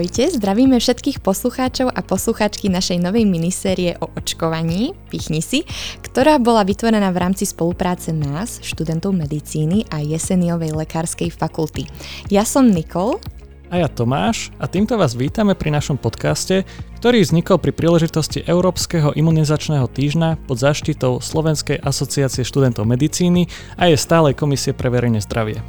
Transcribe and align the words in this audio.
Ahojte, 0.00 0.32
zdravíme 0.32 0.80
všetkých 0.80 1.20
poslucháčov 1.20 1.92
a 1.92 2.00
poslucháčky 2.00 2.72
našej 2.72 3.04
novej 3.04 3.28
minisérie 3.28 4.00
o 4.00 4.08
očkovaní, 4.16 4.96
Pichni 5.12 5.44
si, 5.44 5.68
ktorá 6.00 6.40
bola 6.40 6.64
vytvorená 6.64 7.12
v 7.12 7.20
rámci 7.20 7.44
spolupráce 7.44 8.08
nás, 8.08 8.64
študentov 8.64 9.12
medicíny 9.12 9.84
a 9.92 10.00
Jeseniovej 10.00 10.72
lekárskej 10.72 11.28
fakulty. 11.28 11.84
Ja 12.32 12.48
som 12.48 12.72
Nikol. 12.72 13.20
A 13.68 13.84
ja 13.84 13.92
Tomáš 13.92 14.48
a 14.56 14.64
týmto 14.64 14.96
vás 14.96 15.12
vítame 15.12 15.52
pri 15.52 15.68
našom 15.68 16.00
podcaste, 16.00 16.64
ktorý 16.96 17.20
vznikol 17.20 17.60
pri 17.60 17.76
príležitosti 17.76 18.40
Európskeho 18.40 19.12
imunizačného 19.12 19.84
týždňa 19.84 20.48
pod 20.48 20.64
záštitou 20.64 21.20
Slovenskej 21.20 21.76
asociácie 21.76 22.40
študentov 22.40 22.88
medicíny 22.88 23.52
a 23.76 23.92
je 23.92 24.00
stálej 24.00 24.32
komisie 24.32 24.72
pre 24.72 24.88
verejné 24.88 25.20
zdravie. 25.20 25.60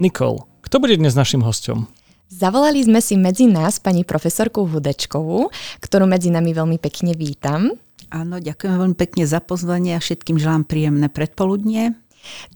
Nikol, 0.00 0.48
kto 0.64 0.80
bude 0.80 0.96
dnes 0.96 1.12
našim 1.12 1.44
hostom? 1.44 1.84
Zavolali 2.32 2.80
sme 2.80 3.04
si 3.04 3.20
medzi 3.20 3.44
nás 3.44 3.76
pani 3.76 4.00
profesorku 4.00 4.64
Hudečkovú, 4.64 5.52
ktorú 5.84 6.08
medzi 6.08 6.32
nami 6.32 6.56
veľmi 6.56 6.80
pekne 6.80 7.12
vítam. 7.12 7.68
Áno, 8.08 8.40
ďakujem 8.40 8.80
veľmi 8.80 8.96
pekne 8.96 9.28
za 9.28 9.44
pozvanie 9.44 9.92
a 9.92 10.00
všetkým 10.00 10.40
želám 10.40 10.64
príjemné 10.64 11.12
predpoludnie. 11.12 12.00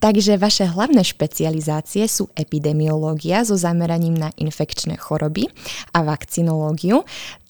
Takže 0.00 0.40
vaše 0.40 0.64
hlavné 0.64 1.04
špecializácie 1.04 2.08
sú 2.08 2.32
epidemiológia 2.32 3.44
so 3.44 3.60
zameraním 3.60 4.16
na 4.16 4.32
infekčné 4.40 4.96
choroby 4.96 5.52
a 5.92 6.00
vakcinológiu. 6.00 7.04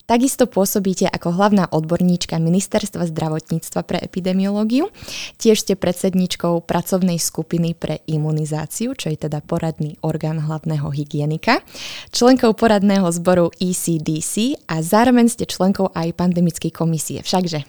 Takisto 0.05 0.45
pôsobíte 0.45 1.09
ako 1.09 1.33
hlavná 1.33 1.65
odborníčka 1.73 2.37
Ministerstva 2.37 3.09
zdravotníctva 3.09 3.81
pre 3.89 3.97
epidemiológiu. 4.05 4.93
Tiež 5.41 5.65
ste 5.65 5.81
predsedničkou 5.81 6.61
pracovnej 6.69 7.17
skupiny 7.17 7.73
pre 7.73 8.05
imunizáciu, 8.05 8.93
čo 8.93 9.09
je 9.09 9.17
teda 9.17 9.41
poradný 9.41 9.97
orgán 10.05 10.45
hlavného 10.45 10.93
hygienika, 10.93 11.65
členkou 12.13 12.53
poradného 12.53 13.09
zboru 13.17 13.49
ECDC 13.57 14.61
a 14.69 14.85
zároveň 14.85 15.33
ste 15.33 15.49
členkou 15.49 15.89
aj 15.97 16.13
pandemickej 16.13 16.69
komisie. 16.69 17.25
Všakže? 17.25 17.65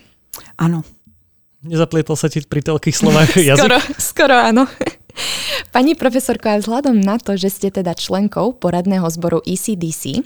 Áno. 0.59 0.83
Nezaplietol 1.63 2.19
sa 2.19 2.27
ti 2.27 2.43
pri 2.43 2.59
toľkých 2.59 2.99
slovách 2.99 3.31
jazyk? 3.47 3.63
skoro, 3.63 3.77
skoro 3.95 4.35
áno. 4.35 4.67
Pani 5.71 5.95
profesorko, 5.95 6.55
a 6.55 6.59
vzhľadom 6.59 6.99
na 6.99 7.19
to, 7.19 7.35
že 7.35 7.51
ste 7.51 7.67
teda 7.71 7.95
členkou 7.95 8.55
poradného 8.55 9.07
zboru 9.11 9.43
ECDC, 9.43 10.23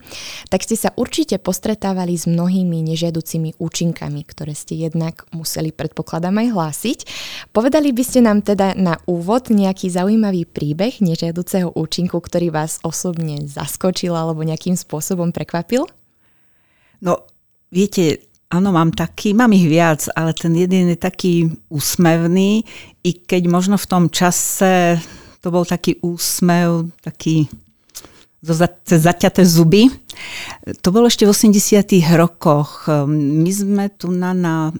tak 0.49 0.61
ste 0.65 0.77
sa 0.77 0.93
určite 0.93 1.41
postretávali 1.41 2.13
s 2.13 2.29
mnohými 2.29 2.85
nežiaducimi 2.85 3.57
účinkami, 3.57 4.21
ktoré 4.25 4.53
ste 4.53 4.77
jednak 4.77 5.25
museli, 5.33 5.73
predpokladám, 5.73 6.37
aj 6.45 6.47
hlásiť. 6.53 6.99
Povedali 7.49 7.89
by 7.89 8.03
ste 8.05 8.19
nám 8.25 8.45
teda 8.45 8.77
na 8.77 9.01
úvod 9.09 9.49
nejaký 9.49 9.89
zaujímavý 9.89 10.45
príbeh 10.45 11.01
nežiaduceho 11.01 11.73
účinku, 11.73 12.21
ktorý 12.21 12.53
vás 12.53 12.77
osobne 12.85 13.45
zaskočil 13.45 14.13
alebo 14.13 14.45
nejakým 14.45 14.77
spôsobom 14.77 15.33
prekvapil? 15.33 15.89
No, 17.01 17.25
viete, 17.73 18.28
Áno, 18.49 18.73
mám 18.73 18.89
taký, 18.89 19.37
mám 19.37 19.53
ich 19.53 19.69
viac, 19.69 20.09
ale 20.17 20.33
ten 20.33 20.57
jeden 20.57 20.89
je 20.89 20.97
taký 20.97 21.53
úsmevný, 21.69 22.65
i 23.05 23.11
keď 23.13 23.45
možno 23.45 23.77
v 23.77 23.85
tom 23.85 24.09
čase 24.09 24.97
to 25.37 25.53
bol 25.53 25.61
taký 25.69 26.01
úsmev, 26.01 26.89
taký 27.05 27.45
cez 28.87 28.99
zaťaté 29.05 29.45
zuby. 29.45 29.93
To 30.81 30.89
bolo 30.89 31.05
ešte 31.05 31.29
v 31.29 31.33
80 31.35 32.17
rokoch. 32.17 32.89
My 33.11 33.51
sme 33.53 33.93
tu 33.93 34.09
na, 34.09 34.33
na 34.33 34.73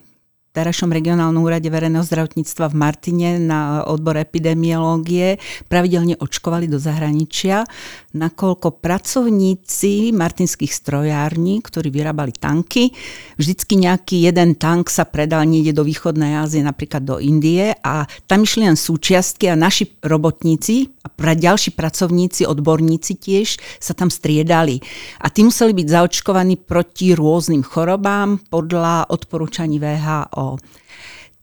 terajšom 0.50 0.90
regionálnom 0.90 1.46
úrade 1.46 1.70
verejného 1.70 2.02
zdravotníctva 2.02 2.74
v 2.74 2.78
Martine 2.78 3.28
na 3.38 3.86
odbor 3.86 4.18
epidemiológie 4.18 5.38
pravidelne 5.70 6.18
očkovali 6.18 6.66
do 6.66 6.82
zahraničia, 6.82 7.62
nakoľko 8.10 8.82
pracovníci 8.82 10.10
martinských 10.10 10.72
strojární, 10.74 11.62
ktorí 11.62 11.94
vyrábali 11.94 12.34
tanky, 12.34 12.90
vždycky 13.38 13.78
nejaký 13.78 14.26
jeden 14.26 14.58
tank 14.58 14.90
sa 14.90 15.06
predal 15.06 15.46
niekde 15.46 15.78
do 15.78 15.86
východnej 15.86 16.42
Ázie, 16.42 16.66
napríklad 16.66 17.06
do 17.06 17.16
Indie 17.22 17.70
a 17.86 18.10
tam 18.26 18.42
išli 18.42 18.66
len 18.66 18.74
súčiastky 18.74 19.46
a 19.46 19.54
naši 19.54 19.94
robotníci 20.02 20.90
a 21.06 21.08
pra 21.08 21.38
ďalší 21.38 21.72
pracovníci, 21.78 22.50
odborníci 22.50 23.12
tiež 23.14 23.62
sa 23.78 23.94
tam 23.94 24.10
striedali. 24.10 24.82
A 25.22 25.30
tí 25.30 25.46
museli 25.46 25.70
byť 25.70 25.86
zaočkovaní 25.86 26.58
proti 26.58 27.14
rôznym 27.14 27.62
chorobám 27.62 28.42
podľa 28.50 29.06
odporúčaní 29.06 29.78
VHO. 29.78 30.58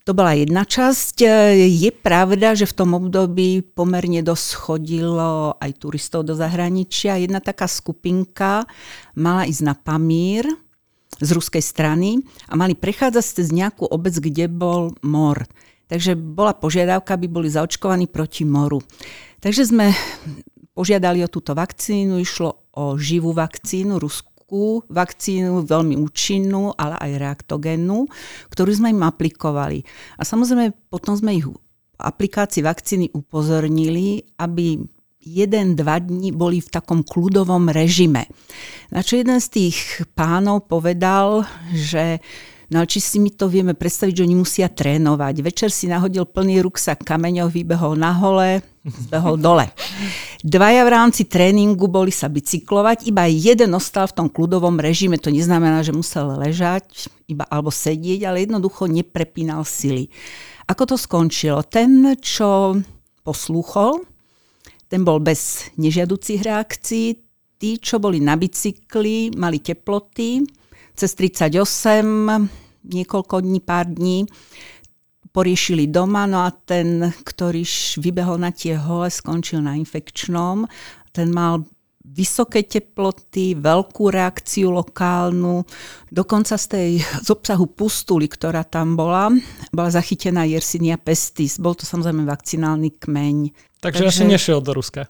To 0.08 0.16
bola 0.16 0.40
jedna 0.40 0.64
časť. 0.64 1.20
Je 1.68 1.92
pravda, 1.92 2.56
že 2.56 2.64
v 2.64 2.78
tom 2.80 2.96
období 2.96 3.60
pomerne 3.60 4.24
dosť 4.24 4.48
chodilo 4.56 5.60
aj 5.60 5.84
turistov 5.84 6.24
do 6.24 6.32
zahraničia. 6.32 7.20
Jedna 7.20 7.44
taká 7.44 7.68
skupinka 7.68 8.64
mala 9.20 9.44
ísť 9.44 9.68
na 9.68 9.76
Pamír 9.76 10.48
z 11.20 11.30
ruskej 11.36 11.60
strany 11.60 12.24
a 12.48 12.56
mali 12.56 12.72
prechádzať 12.72 13.44
cez 13.44 13.52
nejakú 13.52 13.84
obec, 13.84 14.16
kde 14.16 14.48
bol 14.48 14.96
mor. 15.04 15.44
Takže 15.92 16.16
bola 16.16 16.56
požiadavka, 16.56 17.20
aby 17.20 17.28
boli 17.28 17.52
zaočkovaní 17.52 18.08
proti 18.08 18.48
moru. 18.48 18.80
Takže 19.44 19.68
sme 19.68 19.92
požiadali 20.72 21.20
o 21.20 21.28
túto 21.28 21.52
vakcínu, 21.52 22.16
išlo 22.24 22.72
o 22.80 22.96
živú 22.96 23.36
vakcínu, 23.36 24.00
ruskú 24.00 24.27
takú 24.48 24.80
vakcínu, 24.88 25.68
veľmi 25.68 26.00
účinnú, 26.00 26.72
ale 26.80 26.96
aj 27.04 27.20
reaktogénnu, 27.20 28.08
ktorú 28.48 28.72
sme 28.72 28.96
im 28.96 29.04
aplikovali. 29.04 29.84
A 30.16 30.24
samozrejme 30.24 30.72
potom 30.88 31.20
sme 31.20 31.36
ich 31.36 31.44
aplikácii 32.00 32.64
vakcíny 32.64 33.12
upozornili, 33.12 34.24
aby 34.40 34.80
jeden, 35.20 35.76
dva 35.76 36.00
dní 36.00 36.32
boli 36.32 36.64
v 36.64 36.72
takom 36.72 37.04
kľudovom 37.04 37.68
režime. 37.76 38.32
Na 38.88 39.04
čo 39.04 39.20
jeden 39.20 39.44
z 39.44 39.52
tých 39.52 40.08
pánov 40.16 40.72
povedal, 40.72 41.44
že 41.76 42.24
No 42.68 42.84
či 42.84 43.00
si 43.00 43.16
my 43.24 43.32
to 43.32 43.48
vieme 43.48 43.72
predstaviť, 43.72 44.12
že 44.12 44.26
oni 44.28 44.36
musia 44.44 44.68
trénovať. 44.68 45.40
Večer 45.40 45.72
si 45.72 45.88
nahodil 45.88 46.28
plný 46.28 46.60
ruksak 46.60 47.00
kameňov, 47.08 47.56
vybehol 47.56 47.96
na 47.96 48.12
hole, 48.12 48.60
zbehol 48.88 49.36
dole. 49.36 49.68
Dvaja 50.42 50.88
v 50.88 50.94
rámci 50.94 51.28
tréningu 51.28 51.92
boli 51.92 52.10
sa 52.10 52.32
bicyklovať, 52.32 53.08
iba 53.12 53.28
jeden 53.28 53.76
ostal 53.76 54.08
v 54.08 54.16
tom 54.24 54.28
kľudovom 54.32 54.80
režime. 54.80 55.20
To 55.20 55.28
neznamená, 55.28 55.84
že 55.84 55.92
musel 55.92 56.40
ležať 56.40 57.12
iba, 57.28 57.44
alebo 57.52 57.68
sedieť, 57.68 58.24
ale 58.24 58.48
jednoducho 58.48 58.88
neprepínal 58.88 59.68
sily. 59.68 60.08
Ako 60.68 60.84
to 60.88 60.96
skončilo? 60.96 61.64
Ten, 61.68 62.16
čo 62.20 62.80
poslúchol, 63.24 64.08
ten 64.88 65.04
bol 65.04 65.20
bez 65.20 65.68
nežiaducich 65.76 66.44
reakcií. 66.44 67.20
Tí, 67.58 67.82
čo 67.82 67.98
boli 67.98 68.22
na 68.22 68.38
bicykli, 68.38 69.34
mali 69.34 69.58
teploty, 69.60 70.46
cez 70.94 71.12
38, 71.18 71.58
niekoľko 72.86 73.36
dní, 73.42 73.60
pár 73.66 73.90
dní 73.90 74.30
poriešili 75.38 75.86
doma, 75.94 76.26
no 76.26 76.42
a 76.42 76.50
ten, 76.50 77.14
ktorý 77.14 77.62
vybehol 78.02 78.42
na 78.42 78.50
tie 78.50 78.74
hole, 78.74 79.06
skončil 79.14 79.62
na 79.62 79.78
infekčnom. 79.78 80.66
Ten 81.14 81.30
mal 81.30 81.62
vysoké 82.02 82.66
teploty, 82.66 83.54
veľkú 83.54 84.10
reakciu 84.10 84.74
lokálnu. 84.74 85.62
Dokonca 86.10 86.58
z 86.58 86.66
tej 86.66 86.90
z 87.04 87.28
obsahu 87.30 87.70
pustuly, 87.70 88.26
ktorá 88.26 88.66
tam 88.66 88.98
bola, 88.98 89.30
bola 89.70 89.90
zachytená 89.94 90.48
Yersinia 90.50 90.98
pestis. 90.98 91.62
Bol 91.62 91.78
to 91.78 91.86
samozrejme 91.86 92.26
vakcinálny 92.26 92.98
kmeň. 92.98 93.38
Takže, 93.78 94.10
Takže 94.10 94.10
asi 94.10 94.24
nešiel 94.26 94.58
do 94.66 94.74
Ruska. 94.74 95.06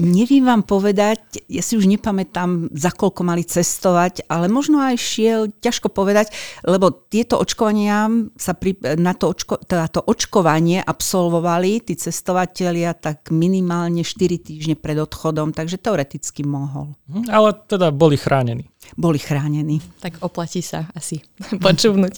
Nevím 0.00 0.48
vám 0.48 0.64
povedať, 0.64 1.44
ja 1.52 1.60
si 1.60 1.76
už 1.76 1.84
nepamätám, 1.84 2.72
za 2.72 2.88
koľko 2.88 3.22
mali 3.28 3.44
cestovať, 3.44 4.24
ale 4.24 4.48
možno 4.48 4.80
aj 4.80 4.96
šiel, 4.96 5.52
ťažko 5.60 5.92
povedať, 5.92 6.32
lebo 6.64 6.88
tieto 6.88 7.36
očkovania 7.36 8.08
sa 8.40 8.56
pri, 8.56 8.80
na 8.96 9.12
to, 9.12 9.36
očko, 9.36 9.60
teda 9.60 9.92
to 9.92 10.00
očkovanie 10.00 10.80
absolvovali 10.80 11.84
tí 11.84 11.92
cestovatelia 11.92 12.96
tak 12.96 13.28
minimálne 13.28 14.00
4 14.00 14.40
týždne 14.40 14.80
pred 14.80 14.96
odchodom, 14.96 15.52
takže 15.52 15.76
teoreticky 15.76 16.40
mohol. 16.40 16.96
Mhm, 17.12 17.28
ale 17.28 17.52
teda 17.68 17.92
boli 17.92 18.16
chránení 18.16 18.73
boli 18.94 19.18
chránení. 19.18 19.80
Tak 20.00 20.20
oplatí 20.20 20.60
sa 20.60 20.88
asi 20.92 21.24
počúvnuť. 21.64 22.14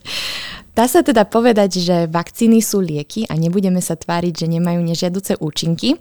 Dá 0.77 0.85
sa 0.85 1.01
teda 1.01 1.25
povedať, 1.25 1.81
že 1.81 1.97
vakcíny 2.05 2.61
sú 2.61 2.85
lieky 2.85 3.25
a 3.25 3.41
nebudeme 3.41 3.81
sa 3.81 3.97
tváriť, 3.97 4.45
že 4.45 4.47
nemajú 4.61 4.85
nežiaduce 4.85 5.41
účinky, 5.41 5.97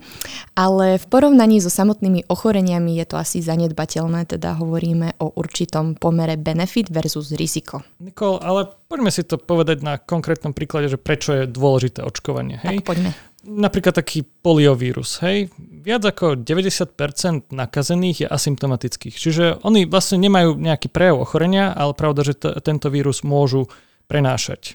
ale 0.52 1.00
v 1.00 1.04
porovnaní 1.08 1.64
so 1.64 1.72
samotnými 1.72 2.28
ochoreniami 2.28 3.00
je 3.00 3.08
to 3.08 3.16
asi 3.16 3.40
zanedbateľné, 3.40 4.28
teda 4.28 4.60
hovoríme 4.60 5.16
o 5.16 5.32
určitom 5.32 5.96
pomere 5.96 6.36
benefit 6.36 6.92
versus 6.92 7.32
riziko. 7.32 7.80
Nikol, 8.04 8.36
ale 8.44 8.68
poďme 8.68 9.08
si 9.08 9.24
to 9.24 9.40
povedať 9.40 9.80
na 9.80 9.96
konkrétnom 9.96 10.52
príklade, 10.52 10.92
že 10.92 11.00
prečo 11.00 11.32
je 11.32 11.48
dôležité 11.48 12.04
očkovanie. 12.04 12.60
Hej? 12.60 12.84
Tak 12.84 12.92
poďme 12.92 13.16
napríklad 13.46 13.94
taký 13.94 14.26
poliovírus, 14.26 15.22
hej, 15.22 15.48
viac 15.56 16.02
ako 16.02 16.42
90% 16.42 17.54
nakazených 17.54 18.26
je 18.26 18.28
asymptomatických. 18.28 19.14
Čiže 19.14 19.44
oni 19.62 19.86
vlastne 19.86 20.18
nemajú 20.18 20.58
nejaký 20.58 20.90
prejav 20.90 21.22
ochorenia, 21.22 21.70
ale 21.72 21.94
pravda, 21.94 22.26
že 22.26 22.34
t- 22.34 22.52
tento 22.60 22.90
vírus 22.90 23.22
môžu 23.22 23.70
prenášať. 24.10 24.74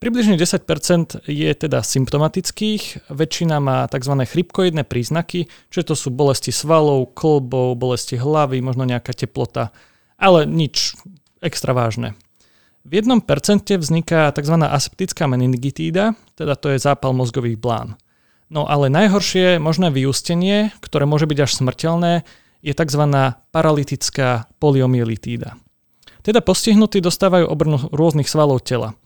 Približne 0.00 0.40
10% 0.40 1.28
je 1.28 1.50
teda 1.52 1.84
symptomatických, 1.84 3.12
väčšina 3.12 3.60
má 3.60 3.84
tzv. 3.84 4.14
chrypkoidné 4.24 4.88
príznaky, 4.88 5.44
čiže 5.68 5.92
to 5.92 5.94
sú 5.96 6.08
bolesti 6.08 6.48
svalov, 6.48 7.12
klbov, 7.12 7.76
bolesti 7.76 8.16
hlavy, 8.16 8.64
možno 8.64 8.88
nejaká 8.88 9.12
teplota, 9.12 9.76
ale 10.16 10.48
nič 10.48 10.96
extra 11.44 11.76
vážne. 11.76 12.16
V 12.80 12.96
1% 12.96 13.28
vzniká 13.76 14.32
tzv. 14.32 14.56
aseptická 14.56 15.28
meningitída, 15.28 16.16
teda 16.32 16.56
to 16.56 16.72
je 16.72 16.80
zápal 16.80 17.12
mozgových 17.12 17.60
blán. 17.60 18.00
No 18.50 18.66
ale 18.66 18.90
najhoršie 18.90 19.62
možné 19.62 19.94
vyústenie, 19.94 20.74
ktoré 20.82 21.06
môže 21.06 21.30
byť 21.30 21.38
až 21.38 21.50
smrteľné, 21.54 22.12
je 22.60 22.74
tzv. 22.74 23.02
paralytická 23.54 24.50
poliomyelitída. 24.58 25.54
Teda 26.20 26.44
postihnutí 26.44 27.00
dostávajú 27.00 27.48
obrnu 27.48 27.88
rôznych 27.94 28.28
svalov 28.28 28.60
tela. 28.60 28.98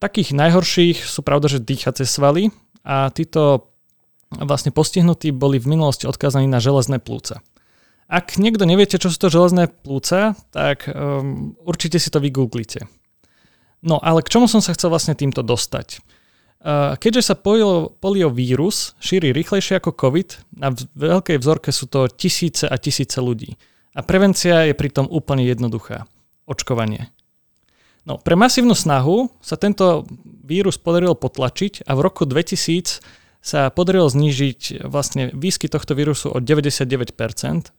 Takých 0.00 0.32
najhorších 0.32 1.04
sú 1.04 1.20
pravda, 1.20 1.50
že 1.50 1.60
dýchacie 1.60 2.08
svaly 2.08 2.54
a 2.86 3.10
títo 3.12 3.74
vlastne 4.30 4.70
postihnutí 4.72 5.34
boli 5.34 5.60
v 5.60 5.74
minulosti 5.74 6.08
odkázaní 6.08 6.48
na 6.48 6.62
železné 6.62 7.02
plúca. 7.02 7.44
Ak 8.08 8.36
niekto 8.36 8.68
neviete, 8.68 9.00
čo 9.00 9.08
sú 9.08 9.16
to 9.16 9.32
železné 9.32 9.68
plúca, 9.68 10.38
tak 10.52 10.86
um, 10.86 11.56
určite 11.64 11.98
si 11.98 12.12
to 12.12 12.20
vygooglite. 12.20 12.84
No 13.84 14.00
ale 14.00 14.24
k 14.24 14.32
čomu 14.32 14.48
som 14.48 14.64
sa 14.64 14.72
chcel 14.72 14.88
vlastne 14.88 15.12
týmto 15.16 15.44
dostať? 15.44 16.00
Keďže 16.64 17.22
sa 17.22 17.34
polio, 17.36 17.92
poliovírus 18.00 18.96
šíri 18.96 19.36
rýchlejšie 19.36 19.84
ako 19.84 19.92
COVID, 19.92 20.56
na 20.56 20.72
veľkej 20.96 21.36
vzorke 21.36 21.68
sú 21.68 21.84
to 21.92 22.08
tisíce 22.08 22.64
a 22.64 22.80
tisíce 22.80 23.20
ľudí. 23.20 23.60
A 23.92 24.00
prevencia 24.00 24.64
je 24.64 24.72
pritom 24.72 25.04
úplne 25.04 25.44
jednoduchá. 25.44 26.08
Očkovanie. 26.48 27.12
No, 28.08 28.16
pre 28.16 28.36
masívnu 28.36 28.72
snahu 28.72 29.28
sa 29.44 29.60
tento 29.60 30.08
vírus 30.24 30.80
podarilo 30.80 31.12
potlačiť 31.16 31.84
a 31.84 31.92
v 31.96 32.00
roku 32.00 32.24
2000 32.24 33.00
sa 33.44 33.68
podarilo 33.68 34.08
znížiť 34.08 34.88
vlastne 34.88 35.28
výskyt 35.36 35.76
tohto 35.76 35.92
vírusu 35.92 36.32
o 36.32 36.40
99% 36.40 37.12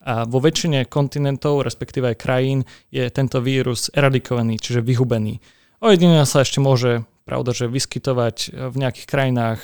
a 0.05 0.29
vo 0.29 0.37
väčšine 0.37 0.85
kontinentov, 0.85 1.65
respektíve 1.65 2.13
aj 2.13 2.21
krajín, 2.21 2.69
je 2.93 3.09
tento 3.09 3.41
vírus 3.41 3.89
eradikovaný, 3.97 4.61
čiže 4.61 4.85
vyhubený. 4.85 5.41
Ojedinene 5.81 6.29
sa 6.29 6.45
ešte 6.45 6.61
môže 6.61 7.01
pravda, 7.25 7.51
že 7.51 7.65
vyskytovať 7.67 8.53
v 8.69 8.75
nejakých 8.77 9.07
krajinách 9.09 9.59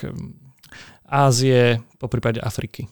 Ázie, 1.11 1.83
po 1.99 2.07
prípade 2.07 2.39
Afriky. 2.39 2.87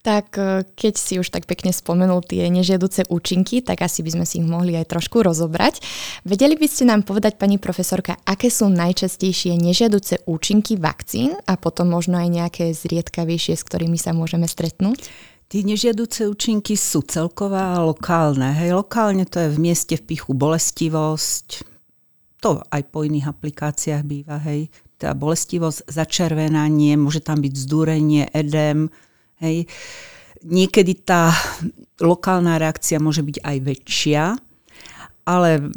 Tak 0.00 0.40
e, 0.40 0.64
keď 0.64 0.94
si 0.96 1.20
už 1.20 1.28
tak 1.28 1.44
pekne 1.44 1.76
spomenul 1.76 2.24
tie 2.24 2.48
nežiaduce 2.48 3.04
účinky, 3.12 3.60
tak 3.60 3.84
asi 3.84 4.00
by 4.00 4.16
sme 4.16 4.24
si 4.24 4.40
ich 4.40 4.48
mohli 4.48 4.72
aj 4.72 4.88
trošku 4.88 5.20
rozobrať. 5.20 5.84
Vedeli 6.24 6.56
by 6.56 6.66
ste 6.70 6.88
nám 6.88 7.04
povedať, 7.04 7.36
pani 7.36 7.60
profesorka, 7.60 8.16
aké 8.24 8.48
sú 8.48 8.72
najčastejšie 8.72 9.60
nežiaduce 9.60 10.24
účinky 10.24 10.80
vakcín 10.80 11.36
a 11.44 11.60
potom 11.60 11.92
možno 11.92 12.16
aj 12.16 12.28
nejaké 12.32 12.64
zriedkavejšie, 12.72 13.60
s 13.60 13.66
ktorými 13.66 14.00
sa 14.00 14.16
môžeme 14.16 14.48
stretnúť? 14.48 15.04
Tí 15.50 15.66
nežiaduce 15.66 16.30
účinky 16.30 16.78
sú 16.78 17.02
celková 17.04 17.76
a 17.76 17.82
lokálne. 17.82 18.54
Hej, 18.56 18.72
lokálne 18.72 19.26
to 19.26 19.42
je 19.42 19.52
v 19.52 19.58
mieste 19.58 19.98
v 19.98 20.14
pichu 20.14 20.30
bolestivosť, 20.32 21.66
to 22.40 22.64
aj 22.72 22.82
po 22.88 23.04
iných 23.04 23.28
aplikáciách 23.28 24.02
býva, 24.02 24.40
hej, 24.40 24.72
tá 24.96 25.12
bolestivosť, 25.12 25.88
začervenanie, 25.88 26.96
môže 26.96 27.20
tam 27.20 27.40
byť 27.40 27.54
zdúrenie, 27.56 28.28
edem, 28.32 28.88
hej. 29.40 29.68
Niekedy 30.40 31.04
tá 31.04 31.36
lokálna 32.00 32.56
reakcia 32.56 32.96
môže 32.96 33.20
byť 33.20 33.44
aj 33.44 33.56
väčšia, 33.60 34.22
ale 35.28 35.68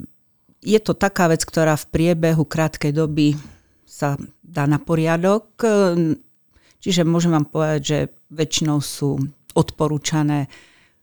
je 0.63 0.80
to 0.80 0.95
taká 0.95 1.27
vec, 1.27 1.44
ktorá 1.44 1.75
v 1.75 1.89
priebehu 1.92 2.48
krátkej 2.48 2.95
doby 2.95 3.36
sa 3.83 4.15
dá 4.39 4.63
na 4.63 4.80
poriadok. 4.80 5.60
Čiže 6.80 7.04
môžem 7.04 7.36
vám 7.36 7.51
povedať, 7.51 7.81
že 7.83 8.00
väčšinou 8.31 8.80
sú 8.80 9.19
odporúčané 9.51 10.48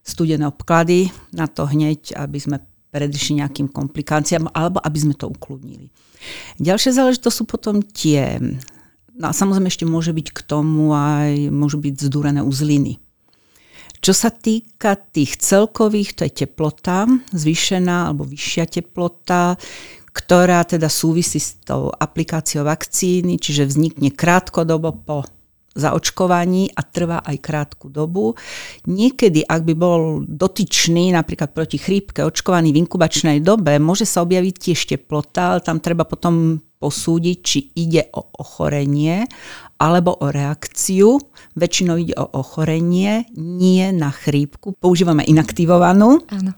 studené 0.01 0.49
obklady 0.49 1.13
na 1.37 1.45
to 1.45 1.69
hneď, 1.69 2.17
aby 2.17 2.41
sme 2.41 2.59
predišli 2.91 3.43
nejakým 3.43 3.71
komplikáciám, 3.71 4.51
alebo 4.51 4.83
aby 4.83 4.99
sme 4.99 5.15
to 5.15 5.31
ukludnili. 5.31 5.89
Ďalšia 6.61 7.01
záležitosť 7.01 7.37
sú 7.41 7.45
potom 7.49 7.81
tie, 7.81 8.37
no 9.17 9.27
a 9.31 9.33
samozrejme 9.33 9.71
ešte 9.71 9.89
môže 9.89 10.13
byť 10.13 10.29
k 10.37 10.41
tomu 10.45 10.93
aj, 10.93 11.49
môžu 11.49 11.81
byť 11.81 11.95
zdúrené 11.97 12.45
uzliny. 12.45 13.01
Čo 14.01 14.17
sa 14.17 14.33
týka 14.33 14.97
tých 14.97 15.37
celkových, 15.41 16.17
to 16.17 16.23
je 16.25 16.45
teplota, 16.45 17.05
zvýšená 17.37 18.09
alebo 18.09 18.25
vyššia 18.25 18.81
teplota, 18.81 19.61
ktorá 20.11 20.65
teda 20.65 20.89
súvisí 20.89 21.39
s 21.39 21.61
tou 21.63 21.93
aplikáciou 21.93 22.67
vakcíny, 22.67 23.37
čiže 23.37 23.69
vznikne 23.69 24.11
krátkodobo 24.11 24.97
po 25.05 25.29
zaočkovaní 25.71 26.75
a 26.75 26.83
trvá 26.83 27.23
aj 27.23 27.37
krátku 27.39 27.87
dobu. 27.89 28.35
Niekedy, 28.91 29.47
ak 29.47 29.63
by 29.63 29.75
bol 29.79 30.01
dotyčný 30.27 31.15
napríklad 31.15 31.55
proti 31.55 31.79
chrípke 31.79 32.27
očkovaný 32.27 32.75
v 32.75 32.83
inkubačnej 32.87 33.39
dobe, 33.39 33.79
môže 33.79 34.03
sa 34.03 34.27
objaviť 34.27 34.55
tiež 34.59 34.81
teplota, 34.91 35.57
ale 35.57 35.61
tam 35.63 35.79
treba 35.79 36.03
potom 36.03 36.59
posúdiť, 36.81 37.37
či 37.45 37.59
ide 37.77 38.09
o 38.17 38.25
ochorenie 38.41 39.29
alebo 39.77 40.17
o 40.17 40.33
reakciu. 40.33 41.21
Väčšinou 41.55 41.97
ide 42.01 42.17
o 42.17 42.27
ochorenie, 42.41 43.29
nie 43.37 43.93
na 43.93 44.09
chrípku. 44.11 44.75
Používame 44.81 45.29
inaktivovanú. 45.29 46.25
Áno. 46.33 46.53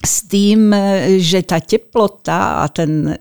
S 0.00 0.26
tým, 0.26 0.72
že 1.20 1.44
tá 1.44 1.60
teplota 1.60 2.64
a 2.64 2.72
ten 2.72 3.14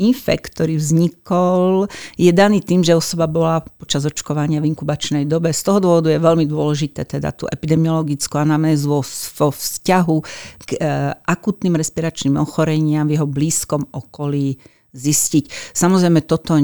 infekt, 0.00 0.56
ktorý 0.56 0.80
vznikol, 0.80 1.86
je 2.16 2.32
daný 2.32 2.64
tým, 2.64 2.80
že 2.80 2.96
osoba 2.96 3.28
bola 3.28 3.60
počas 3.60 4.08
očkovania 4.08 4.64
v 4.64 4.72
inkubačnej 4.72 5.28
dobe. 5.28 5.52
Z 5.52 5.62
toho 5.68 5.78
dôvodu 5.78 6.08
je 6.08 6.18
veľmi 6.18 6.48
dôležité 6.48 7.04
teda 7.04 7.36
tú 7.36 7.44
epidemiologickú 7.46 8.40
anamnézu 8.40 8.88
vo, 8.88 9.50
vzťahu 9.52 10.16
k 10.64 10.70
e, 10.74 10.78
akutným 11.12 11.76
respiračným 11.76 12.40
ochoreniam 12.40 13.04
v 13.04 13.20
jeho 13.20 13.28
blízkom 13.28 13.92
okolí 13.92 14.56
zistiť. 14.90 15.76
Samozrejme, 15.76 16.26
toto 16.26 16.58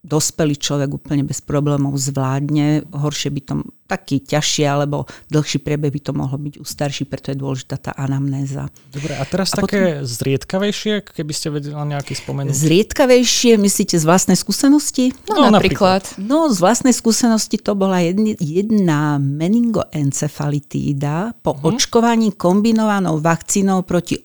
dospelý 0.00 0.56
človek 0.56 0.96
úplne 0.96 1.28
bez 1.28 1.44
problémov 1.44 1.92
zvládne. 2.00 2.88
Horšie 2.88 3.28
by 3.36 3.40
to 3.44 3.68
taký 3.84 4.16
ťažšie 4.22 4.70
alebo 4.70 5.04
dlhší 5.28 5.60
priebeh 5.60 5.90
by 5.90 5.98
to 6.00 6.14
mohlo 6.14 6.38
byť 6.38 6.62
u 6.62 6.64
starší, 6.64 7.10
preto 7.10 7.34
je 7.34 7.42
dôležitá 7.42 7.74
tá 7.76 7.92
anamnéza. 7.98 8.70
Dobre, 8.94 9.18
a 9.18 9.26
teraz 9.26 9.50
a 9.52 9.56
také 9.66 9.98
potom, 9.98 10.06
zriedkavejšie, 10.06 11.02
keby 11.10 11.32
ste 11.34 11.50
vedeli 11.50 11.74
nejaký 11.74 12.14
spomenúť? 12.14 12.54
Zriedkavejšie, 12.54 13.58
myslíte 13.58 13.98
z 13.98 14.04
vlastnej 14.06 14.38
skúsenosti? 14.38 15.10
No, 15.26 15.42
no 15.42 15.50
napríklad. 15.50 16.06
napríklad. 16.06 16.22
No 16.22 16.46
z 16.48 16.62
vlastnej 16.62 16.94
skúsenosti 16.94 17.58
to 17.58 17.74
bola 17.74 17.98
jedna, 18.00 18.38
jedna 18.38 19.18
meningoencefalitída 19.18 21.34
po 21.42 21.58
uh-huh. 21.58 21.74
očkovaní 21.74 22.30
kombinovanou 22.38 23.18
vakcínou 23.18 23.82
proti 23.82 24.22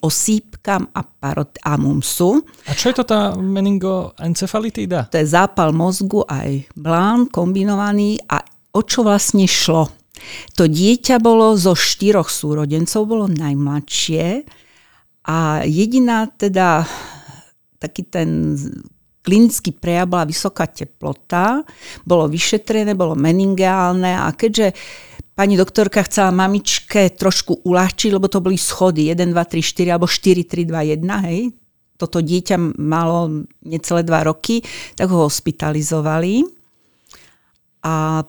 osýpkam 0.65 0.89
a 0.98 1.01
parotamumsu. 1.05 2.41
A 2.65 2.74
čo 2.74 2.89
je 2.89 2.95
to 2.98 3.05
tá 3.05 3.38
meningoencefalitída? 3.38 5.13
To 5.13 5.22
je 5.22 5.27
zápal 5.29 5.69
mozgu 5.69 6.25
aj 6.25 6.65
blán 6.74 7.29
kombinovaný 7.29 8.17
a 8.25 8.41
o 8.74 8.81
čo 8.81 9.05
vlastne 9.05 9.45
šlo. 9.45 9.93
To 10.57 10.65
dieťa 10.65 11.22
bolo 11.22 11.53
zo 11.53 11.77
štyroch 11.77 12.31
súrodencov, 12.31 13.05
bolo 13.05 13.25
najmladšie 13.29 14.41
a 15.29 15.62
jediná 15.67 16.25
teda 16.34 16.88
taký 17.77 18.10
ten 18.10 18.57
klinický 19.25 19.74
prejav 19.74 20.10
bola 20.10 20.25
vysoká 20.25 20.69
teplota, 20.69 21.65
bolo 22.05 22.29
vyšetrené, 22.29 22.93
bolo 22.93 23.17
meningeálne 23.17 24.17
a 24.17 24.29
keďže 24.34 24.74
pani 25.36 25.60
doktorka 25.60 26.01
chcela 26.08 26.32
mamičke 26.32 27.12
trošku 27.12 27.68
uľahčiť, 27.68 28.10
lebo 28.15 28.32
to 28.32 28.39
boli 28.39 28.56
schody 28.56 29.12
1, 29.12 29.36
2, 29.36 29.36
3, 29.36 29.62
4 29.62 29.94
alebo 29.94 30.08
4, 30.08 30.48
3, 30.48 30.63
2, 30.63 31.04
1, 31.04 31.27
hej, 31.30 31.51
toto 31.96 32.20
dieťa 32.20 32.75
malo 32.80 33.48
necelé 33.63 34.04
dva 34.04 34.27
roky, 34.27 34.63
tak 35.00 35.08
ho 35.12 35.27
hospitalizovali. 35.27 36.44
A 37.88 38.25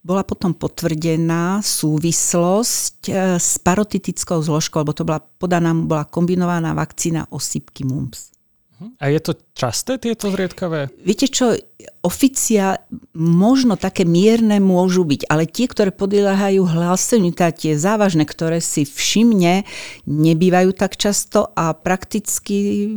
bola 0.00 0.22
potom 0.24 0.56
potvrdená 0.56 1.60
súvislosť 1.60 3.12
e, 3.12 3.12
s 3.36 3.60
parotitickou 3.60 4.40
zložkou, 4.40 4.80
lebo 4.80 4.96
to 4.96 5.04
bola 5.04 5.20
podaná, 5.20 5.76
bola 5.76 6.08
kombinovaná 6.08 6.72
vakcína 6.72 7.28
osýpky 7.28 7.84
MUMPS. 7.84 8.39
Mhm. 8.80 8.96
A 8.96 9.12
je 9.12 9.20
to 9.20 9.32
časté 9.52 10.00
tieto 10.00 10.32
zriedkavé? 10.32 10.88
Viete 11.04 11.28
čo, 11.28 11.52
oficia 12.00 12.80
možno 13.12 13.76
také 13.76 14.08
mierne 14.08 14.56
môžu 14.56 15.04
byť, 15.04 15.28
ale 15.28 15.44
tie, 15.44 15.68
ktoré 15.68 15.92
podliehajú 15.92 16.64
hláseniu, 16.64 17.36
teda 17.36 17.52
tie 17.52 17.76
závažné, 17.76 18.24
ktoré 18.24 18.64
si 18.64 18.88
všimne, 18.88 19.68
nebývajú 20.08 20.72
tak 20.72 20.96
často 20.96 21.52
a 21.52 21.76
prakticky, 21.76 22.88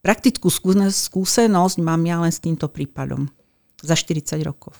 praktickú 0.00 0.48
skúsenosť 0.48 1.76
mám 1.84 2.00
ja 2.08 2.16
len 2.24 2.32
s 2.32 2.40
týmto 2.40 2.72
prípadom 2.72 3.28
za 3.84 3.92
40 3.92 4.40
rokov. 4.40 4.72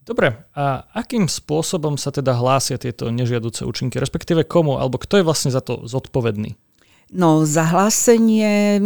Dobre, 0.00 0.32
a 0.56 0.90
akým 0.96 1.30
spôsobom 1.30 1.94
sa 1.94 2.10
teda 2.10 2.34
hlásia 2.34 2.80
tieto 2.80 3.12
nežiaduce 3.12 3.62
účinky, 3.62 4.00
respektíve 4.00 4.42
komu, 4.48 4.80
alebo 4.80 4.98
kto 4.98 5.20
je 5.20 5.26
vlastne 5.28 5.54
za 5.54 5.62
to 5.62 5.86
zodpovedný? 5.86 6.56
No 7.10 7.42
zahlásenie 7.42 8.78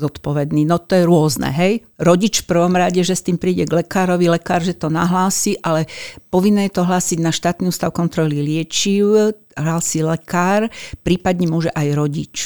zodpovedný, 0.00 0.64
no 0.64 0.80
to 0.80 0.96
je 0.96 1.04
rôzne, 1.04 1.52
hej. 1.52 1.84
Rodič 2.00 2.40
v 2.40 2.48
prvom 2.56 2.72
rade, 2.72 3.04
že 3.04 3.12
s 3.12 3.20
tým 3.28 3.36
príde 3.36 3.68
k 3.68 3.84
lekárovi, 3.84 4.24
lekár, 4.32 4.64
že 4.64 4.72
to 4.72 4.88
nahlási, 4.88 5.60
ale 5.60 5.84
povinné 6.32 6.72
je 6.72 6.80
to 6.80 6.88
hlásiť 6.88 7.18
na 7.20 7.28
štátny 7.28 7.68
ústav 7.68 7.92
kontroly 7.92 8.40
liečiv, 8.40 9.36
hlási 9.52 10.00
lekár, 10.00 10.72
prípadne 11.04 11.44
môže 11.44 11.68
aj 11.76 11.86
rodič. 11.92 12.36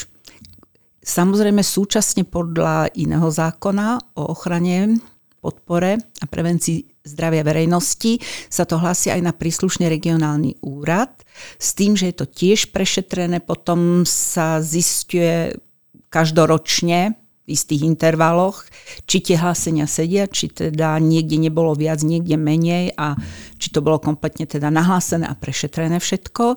Samozrejme 0.99 1.63
súčasne 1.63 2.27
podľa 2.27 2.91
iného 2.91 3.31
zákona 3.31 4.19
o 4.19 4.27
ochrane, 4.27 4.99
podpore 5.39 5.99
a 5.99 6.25
prevencii 6.27 6.92
zdravia 7.03 7.43
verejnosti 7.43 8.23
sa 8.47 8.63
to 8.63 8.79
hlási 8.79 9.11
aj 9.11 9.21
na 9.21 9.35
príslušný 9.35 9.91
regionálny 9.91 10.63
úrad 10.63 11.11
s 11.59 11.75
tým, 11.75 11.99
že 11.99 12.09
je 12.09 12.15
to 12.15 12.27
tiež 12.27 12.71
prešetrené, 12.71 13.43
potom 13.43 14.07
sa 14.07 14.63
zistuje 14.63 15.59
každoročne 16.07 17.19
v 17.43 17.47
istých 17.51 17.83
intervaloch, 17.83 18.63
či 19.03 19.19
tie 19.19 19.35
hlásenia 19.35 19.83
sedia, 19.83 20.31
či 20.31 20.47
teda 20.47 20.95
niekde 21.03 21.35
nebolo 21.35 21.75
viac, 21.75 21.99
niekde 21.99 22.39
menej 22.39 22.95
a 22.95 23.19
či 23.59 23.67
to 23.67 23.83
bolo 23.83 23.99
kompletne 23.99 24.47
teda 24.47 24.71
nahlásené 24.71 25.27
a 25.27 25.35
prešetrené 25.35 25.99
všetko. 25.99 26.55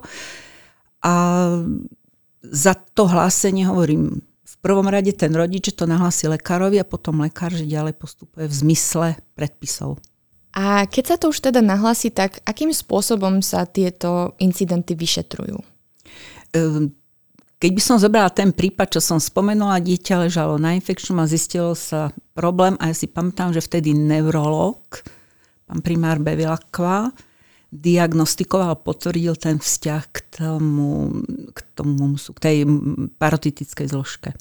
A 1.03 1.13
za 2.47 2.73
to 2.95 3.03
hlásenie 3.03 3.67
hovorím, 3.67 4.23
v 4.47 4.55
prvom 4.63 4.87
rade 4.87 5.11
ten 5.11 5.35
rodič, 5.35 5.75
že 5.75 5.83
to 5.83 5.91
nahlási 5.91 6.31
lekárovi 6.31 6.79
a 6.79 6.87
potom 6.87 7.19
lekár, 7.19 7.51
že 7.51 7.67
ďalej 7.67 7.99
postupuje 7.99 8.47
v 8.47 8.53
zmysle 8.55 9.07
predpisov. 9.35 9.99
A 10.57 10.89
keď 10.89 11.03
sa 11.05 11.15
to 11.21 11.29
už 11.29 11.37
teda 11.37 11.61
nahlási, 11.61 12.09
tak 12.09 12.41
akým 12.41 12.73
spôsobom 12.73 13.45
sa 13.45 13.69
tieto 13.69 14.33
incidenty 14.41 14.97
vyšetrujú? 14.97 15.61
Ehm, 16.57 16.97
keď 17.61 17.71
by 17.77 17.81
som 17.81 18.01
zobrala 18.01 18.33
ten 18.33 18.49
prípad, 18.49 18.97
čo 18.97 19.01
som 19.01 19.21
spomenula, 19.21 19.77
dieťa 19.77 20.25
ležalo 20.25 20.57
na 20.57 20.73
infekčnom 20.73 21.21
a 21.21 21.29
zistilo 21.29 21.77
sa 21.77 22.09
problém 22.33 22.73
a 22.81 22.89
ja 22.89 22.95
si 22.97 23.05
pamätám, 23.05 23.53
že 23.53 23.61
vtedy 23.61 23.93
neurolog, 23.93 24.81
pán 25.69 25.85
primár 25.85 26.17
Bevilakva, 26.17 27.13
diagnostikoval, 27.69 28.81
potvrdil 28.81 29.37
ten 29.37 29.61
vzťah 29.61 30.03
k 30.09 30.17
tomu, 30.41 31.21
k 31.53 31.59
tomu 31.77 32.17
k 32.17 32.39
tej 32.41 32.57
parotitickej 33.21 33.87
zložke. 33.93 34.33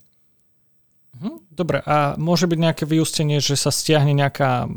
Mhm, 1.21 1.53
dobre, 1.53 1.85
a 1.85 2.17
môže 2.17 2.49
byť 2.49 2.59
nejaké 2.61 2.85
vyústenie, 2.89 3.41
že 3.41 3.57
sa 3.57 3.69
stiahne 3.69 4.17
nejaká 4.17 4.69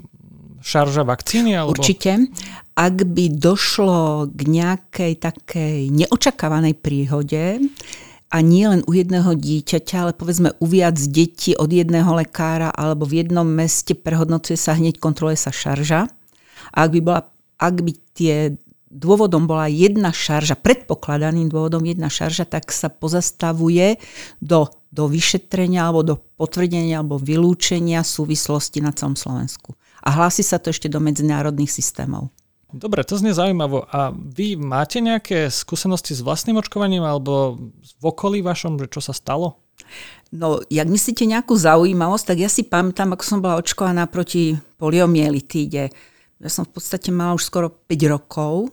šarža 0.61 1.03
vakcíny? 1.03 1.55
Alebo... 1.55 1.75
Určite. 1.75 2.29
Ak 2.75 2.95
by 3.03 3.25
došlo 3.35 4.31
k 4.31 4.39
nejakej 4.47 5.13
takej 5.19 5.91
neočakávanej 5.91 6.79
príhode, 6.79 7.59
a 8.29 8.45
nie 8.45 8.69
len 8.69 8.85
u 8.85 8.93
jedného 8.93 9.33
dieťaťa, 9.33 9.95
ale 10.05 10.13
povedzme 10.13 10.53
u 10.61 10.65
viac 10.69 11.01
detí 11.09 11.57
od 11.57 11.73
jedného 11.73 12.13
lekára 12.13 12.69
alebo 12.69 13.09
v 13.09 13.25
jednom 13.25 13.45
meste 13.45 13.97
prehodnocuje 13.97 14.53
sa 14.53 14.77
hneď, 14.77 15.01
kontroluje 15.01 15.37
sa 15.41 15.49
šarža. 15.49 16.05
A 16.69 16.77
ak 16.85 16.89
by, 16.93 17.01
bola, 17.01 17.21
ak 17.57 17.75
by 17.81 17.91
tie 18.13 18.53
dôvodom 18.93 19.49
bola 19.49 19.65
jedna 19.65 20.13
šarža, 20.13 20.61
predpokladaným 20.61 21.49
dôvodom 21.49 21.81
jedna 21.81 22.05
šarža, 22.05 22.45
tak 22.45 22.69
sa 22.69 22.93
pozastavuje 22.93 23.97
do, 24.37 24.69
do 24.93 25.09
vyšetrenia 25.09 25.89
alebo 25.89 26.05
do 26.05 26.15
potvrdenia 26.37 27.01
alebo 27.01 27.17
vylúčenia 27.17 28.05
súvislosti 28.05 28.77
na 28.85 28.93
celom 28.93 29.17
Slovensku 29.17 29.73
a 30.03 30.09
hlási 30.09 30.43
sa 30.45 30.61
to 30.61 30.71
ešte 30.71 30.87
do 30.87 31.03
medzinárodných 31.03 31.71
systémov. 31.71 32.31
Dobre, 32.69 33.01
to 33.01 33.17
znie 33.17 33.33
zaujímavo. 33.33 33.89
A 33.89 34.13
vy 34.13 34.53
máte 34.53 35.01
nejaké 35.01 35.49
skúsenosti 35.49 36.13
s 36.13 36.21
vlastným 36.21 36.61
očkovaním 36.61 37.01
alebo 37.01 37.57
v 37.81 38.03
okolí 38.05 38.45
vašom, 38.45 38.77
že 38.77 38.93
čo 38.93 39.01
sa 39.01 39.13
stalo? 39.13 39.57
No, 40.29 40.61
jak 40.69 40.85
myslíte 40.85 41.25
nejakú 41.25 41.57
zaujímavosť, 41.57 42.25
tak 42.29 42.37
ja 42.37 42.49
si 42.51 42.61
pamätám, 42.61 43.17
ako 43.17 43.23
som 43.25 43.41
bola 43.41 43.57
očkovaná 43.57 44.05
proti 44.05 44.53
poliomyelitíde. 44.77 45.89
Ja 46.39 46.49
som 46.53 46.69
v 46.69 46.77
podstate 46.77 47.09
mala 47.09 47.33
už 47.33 47.49
skoro 47.49 47.73
5 47.73 48.13
rokov, 48.13 48.69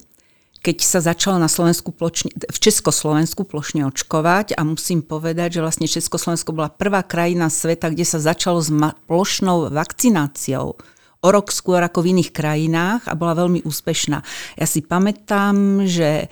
keď 0.60 0.76
sa 0.84 1.00
začalo 1.00 1.40
na 1.40 1.48
Slovensku 1.48 1.94
pločne, 1.94 2.34
v 2.36 2.58
Československu 2.58 3.48
plošne 3.48 3.88
očkovať 3.88 4.58
a 4.58 4.66
musím 4.66 5.00
povedať, 5.00 5.56
že 5.56 5.64
vlastne 5.64 5.88
Československo 5.88 6.52
bola 6.52 6.68
prvá 6.68 7.00
krajina 7.00 7.48
sveta, 7.48 7.88
kde 7.88 8.04
sa 8.04 8.20
začalo 8.20 8.60
s 8.60 8.68
plošnou 9.08 9.72
vakcináciou 9.72 10.76
o 11.26 11.28
rok 11.34 11.50
skôr 11.50 11.82
ako 11.82 12.06
v 12.06 12.14
iných 12.14 12.30
krajinách 12.30 13.10
a 13.10 13.18
bola 13.18 13.34
veľmi 13.34 13.66
úspešná. 13.66 14.22
Ja 14.54 14.66
si 14.70 14.86
pamätám, 14.86 15.82
že 15.82 16.30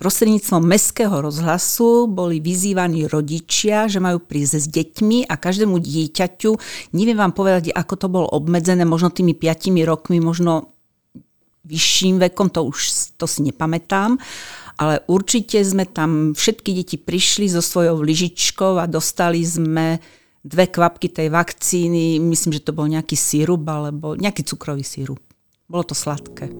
prostredníctvom 0.00 0.64
mestského 0.64 1.16
rozhlasu 1.16 2.10
boli 2.10 2.42
vyzývaní 2.42 3.08
rodičia, 3.08 3.88
že 3.88 4.02
majú 4.02 4.20
prísť 4.20 4.54
s 4.60 4.66
deťmi 4.68 5.28
a 5.28 5.34
každému 5.38 5.80
dieťaťu, 5.80 6.50
neviem 6.92 7.16
vám 7.16 7.32
povedať, 7.32 7.72
ako 7.72 7.94
to 7.96 8.06
bolo 8.12 8.26
obmedzené, 8.28 8.84
možno 8.84 9.08
tými 9.08 9.32
5 9.32 9.72
rokmi, 9.88 10.20
možno 10.20 10.76
vyšším 11.64 12.20
vekom, 12.20 12.52
to 12.52 12.68
už 12.68 13.16
to 13.16 13.24
si 13.24 13.40
nepamätám, 13.48 14.20
ale 14.76 15.00
určite 15.08 15.62
sme 15.64 15.88
tam, 15.88 16.36
všetky 16.36 16.70
deti 16.76 16.96
prišli 17.00 17.48
so 17.48 17.64
svojou 17.64 18.04
lyžičkou 18.04 18.76
a 18.76 18.84
dostali 18.84 19.40
sme 19.40 20.02
dve 20.44 20.68
kvapky 20.68 21.08
tej 21.08 21.32
vakcíny, 21.32 22.20
myslím, 22.20 22.52
že 22.60 22.68
to 22.68 22.76
bol 22.76 22.84
nejaký 22.84 23.16
sírup 23.16 23.64
alebo 23.64 24.12
nejaký 24.12 24.44
cukrový 24.44 24.84
sírup. 24.84 25.16
Bolo 25.64 25.88
to 25.88 25.96
sladké. 25.96 26.52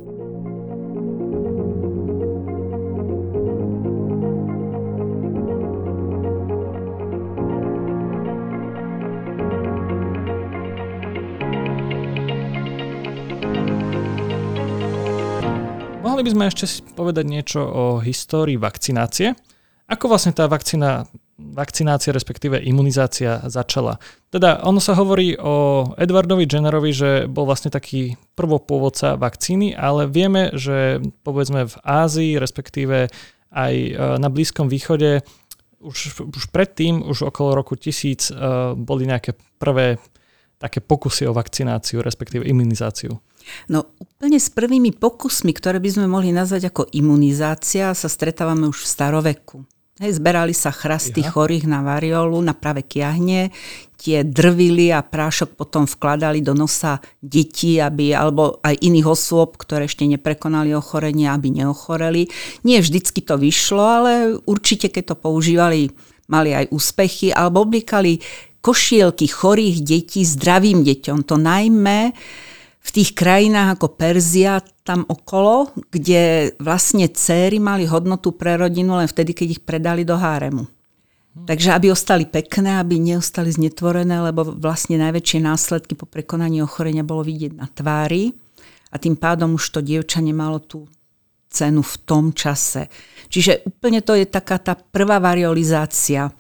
Mohli 16.01 16.25
by 16.25 16.31
sme 16.33 16.45
ešte 16.49 16.65
povedať 16.97 17.25
niečo 17.29 17.61
o 17.61 18.01
histórii 18.01 18.57
vakcinácie. 18.57 19.37
Ako 19.93 20.09
vlastne 20.09 20.33
tá 20.33 20.49
vakcína 20.49 21.05
vakcinácia, 21.39 22.15
respektíve 22.15 22.63
imunizácia 22.63 23.43
začala. 23.51 23.99
Teda 24.31 24.63
ono 24.63 24.79
sa 24.79 24.95
hovorí 24.95 25.35
o 25.35 25.87
Edwardovi 25.99 26.47
Jennerovi, 26.47 26.91
že 26.95 27.11
bol 27.27 27.47
vlastne 27.47 27.75
taký 27.75 28.15
prvopôvodca 28.39 29.19
vakcíny, 29.19 29.75
ale 29.75 30.07
vieme, 30.07 30.55
že 30.55 31.03
povedzme 31.27 31.67
v 31.67 31.77
Ázii, 31.83 32.39
respektíve 32.39 33.11
aj 33.51 33.75
e, 33.75 33.91
na 34.19 34.29
Blízkom 34.31 34.71
východe 34.71 35.27
už, 35.83 36.23
už 36.23 36.45
predtým, 36.55 37.03
už 37.03 37.29
okolo 37.31 37.59
roku 37.59 37.75
1000 37.75 37.91
e, 37.91 38.33
boli 38.79 39.07
nejaké 39.07 39.35
prvé 39.59 39.99
také 40.59 40.79
pokusy 40.81 41.27
o 41.29 41.37
vakcináciu, 41.37 42.01
respektíve 42.01 42.47
imunizáciu. 42.47 43.19
No 43.69 43.93
úplne 44.01 44.41
s 44.41 44.49
prvými 44.49 44.97
pokusmi, 44.97 45.53
ktoré 45.53 45.77
by 45.77 45.91
sme 45.93 46.07
mohli 46.09 46.33
nazvať 46.33 46.73
ako 46.73 46.89
imunizácia, 46.97 47.93
sa 47.93 48.09
stretávame 48.09 48.71
už 48.73 48.87
v 48.87 48.89
staroveku. 48.89 49.59
Hej, 50.03 50.19
zberali 50.19 50.51
sa 50.51 50.75
chrasty 50.75 51.23
ja. 51.23 51.31
chorých 51.31 51.71
na 51.71 51.79
variolu, 51.79 52.35
na 52.43 52.51
práve 52.51 52.83
kiahne, 52.83 53.55
tie 53.95 54.27
drvili 54.27 54.91
a 54.91 55.07
prášok 55.07 55.55
potom 55.55 55.87
vkladali 55.87 56.43
do 56.43 56.51
nosa 56.51 56.99
detí, 57.23 57.79
aby, 57.79 58.11
alebo 58.11 58.59
aj 58.59 58.75
iných 58.75 59.07
osôb, 59.07 59.55
ktoré 59.55 59.87
ešte 59.87 60.03
neprekonali 60.03 60.75
ochorenie, 60.75 61.31
aby 61.31 61.63
neochoreli. 61.63 62.27
Nie 62.67 62.83
vždycky 62.83 63.23
to 63.23 63.39
vyšlo, 63.39 63.85
ale 63.87 64.13
určite 64.51 64.91
keď 64.91 65.15
to 65.15 65.17
používali, 65.17 65.95
mali 66.27 66.51
aj 66.59 66.75
úspechy, 66.75 67.31
alebo 67.31 67.63
oblíkali 67.63 68.19
košielky 68.67 69.31
chorých 69.31 69.79
detí 69.79 70.27
zdravým 70.27 70.83
deťom. 70.83 71.23
To 71.23 71.39
najmä 71.39 72.11
v 72.85 72.91
tých 72.93 73.17
krajinách 73.17 73.81
ako 73.81 73.97
Perzia, 73.97 74.61
tam 74.85 75.09
okolo, 75.09 75.73
kde 75.89 76.53
vlastne 76.61 77.09
céry 77.09 77.57
mali 77.57 77.89
hodnotu 77.89 78.37
pre 78.37 78.61
rodinu 78.61 79.01
len 79.01 79.09
vtedy, 79.09 79.33
keď 79.33 79.49
ich 79.57 79.63
predali 79.65 80.05
do 80.05 80.21
háremu. 80.21 80.69
Takže 81.35 81.75
aby 81.75 81.91
ostali 81.91 82.31
pekné, 82.31 82.79
aby 82.79 83.01
neostali 83.01 83.51
znetvorené, 83.51 84.23
lebo 84.23 84.47
vlastne 84.55 85.01
najväčšie 85.03 85.43
následky 85.43 85.99
po 85.99 86.07
prekonaní 86.07 86.63
ochorenia 86.63 87.03
bolo 87.03 87.27
vidieť 87.27 87.59
na 87.59 87.67
tvári 87.67 88.31
a 88.95 89.03
tým 89.03 89.19
pádom 89.19 89.59
už 89.59 89.65
to 89.75 89.81
dievča 89.83 90.23
nemalo 90.23 90.63
tú 90.63 90.87
cenu 91.51 91.83
v 91.83 91.95
tom 92.07 92.31
čase. 92.31 92.87
Čiže 93.27 93.67
úplne 93.67 93.99
to 94.07 94.15
je 94.15 94.31
taká 94.31 94.63
tá 94.63 94.79
prvá 94.79 95.19
variolizácia. 95.19 96.31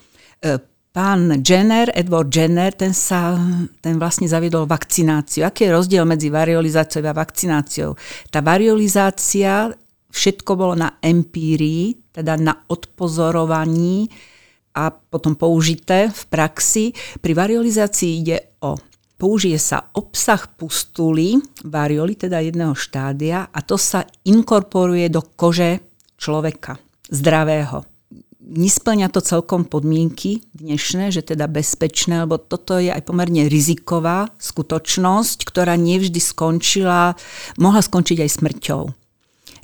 Pán 0.94 1.42
Jenner, 1.42 1.90
Edward 1.90 2.30
Jenner, 2.30 2.70
ten, 2.70 2.94
sa, 2.94 3.34
ten 3.82 3.98
vlastne 3.98 4.30
zaviedol 4.30 4.62
vakcináciu. 4.70 5.42
Aký 5.42 5.66
je 5.66 5.74
rozdiel 5.74 6.06
medzi 6.06 6.30
variolizáciou 6.30 7.02
a 7.02 7.10
vakcináciou? 7.10 7.98
Tá 8.30 8.38
variolizácia, 8.38 9.74
všetko 10.14 10.54
bolo 10.54 10.78
na 10.78 11.02
empírii, 11.02 11.98
teda 12.14 12.38
na 12.38 12.54
odpozorovaní 12.70 14.06
a 14.78 14.94
potom 14.94 15.34
použité 15.34 16.14
v 16.14 16.22
praxi. 16.30 16.94
Pri 17.18 17.34
variolizácii 17.34 18.12
ide 18.22 18.54
o 18.62 18.78
použije 19.18 19.58
sa 19.58 19.90
obsah 19.98 20.46
pustuly, 20.46 21.42
varioli, 21.66 22.14
teda 22.14 22.38
jedného 22.38 22.78
štádia, 22.78 23.50
a 23.50 23.58
to 23.66 23.74
sa 23.74 24.06
inkorporuje 24.30 25.10
do 25.10 25.26
kože 25.34 25.82
človeka, 26.14 26.78
zdravého 27.10 27.93
nesplňa 28.44 29.08
to 29.08 29.24
celkom 29.24 29.64
podmienky 29.64 30.44
dnešné, 30.52 31.10
že 31.10 31.24
teda 31.24 31.48
bezpečné, 31.48 32.28
lebo 32.28 32.36
toto 32.36 32.76
je 32.76 32.92
aj 32.92 33.02
pomerne 33.08 33.48
riziková 33.48 34.28
skutočnosť, 34.36 35.48
ktorá 35.48 35.74
nevždy 35.80 36.20
skončila, 36.20 37.16
mohla 37.56 37.80
skončiť 37.80 38.20
aj 38.20 38.30
smrťou. 38.30 38.82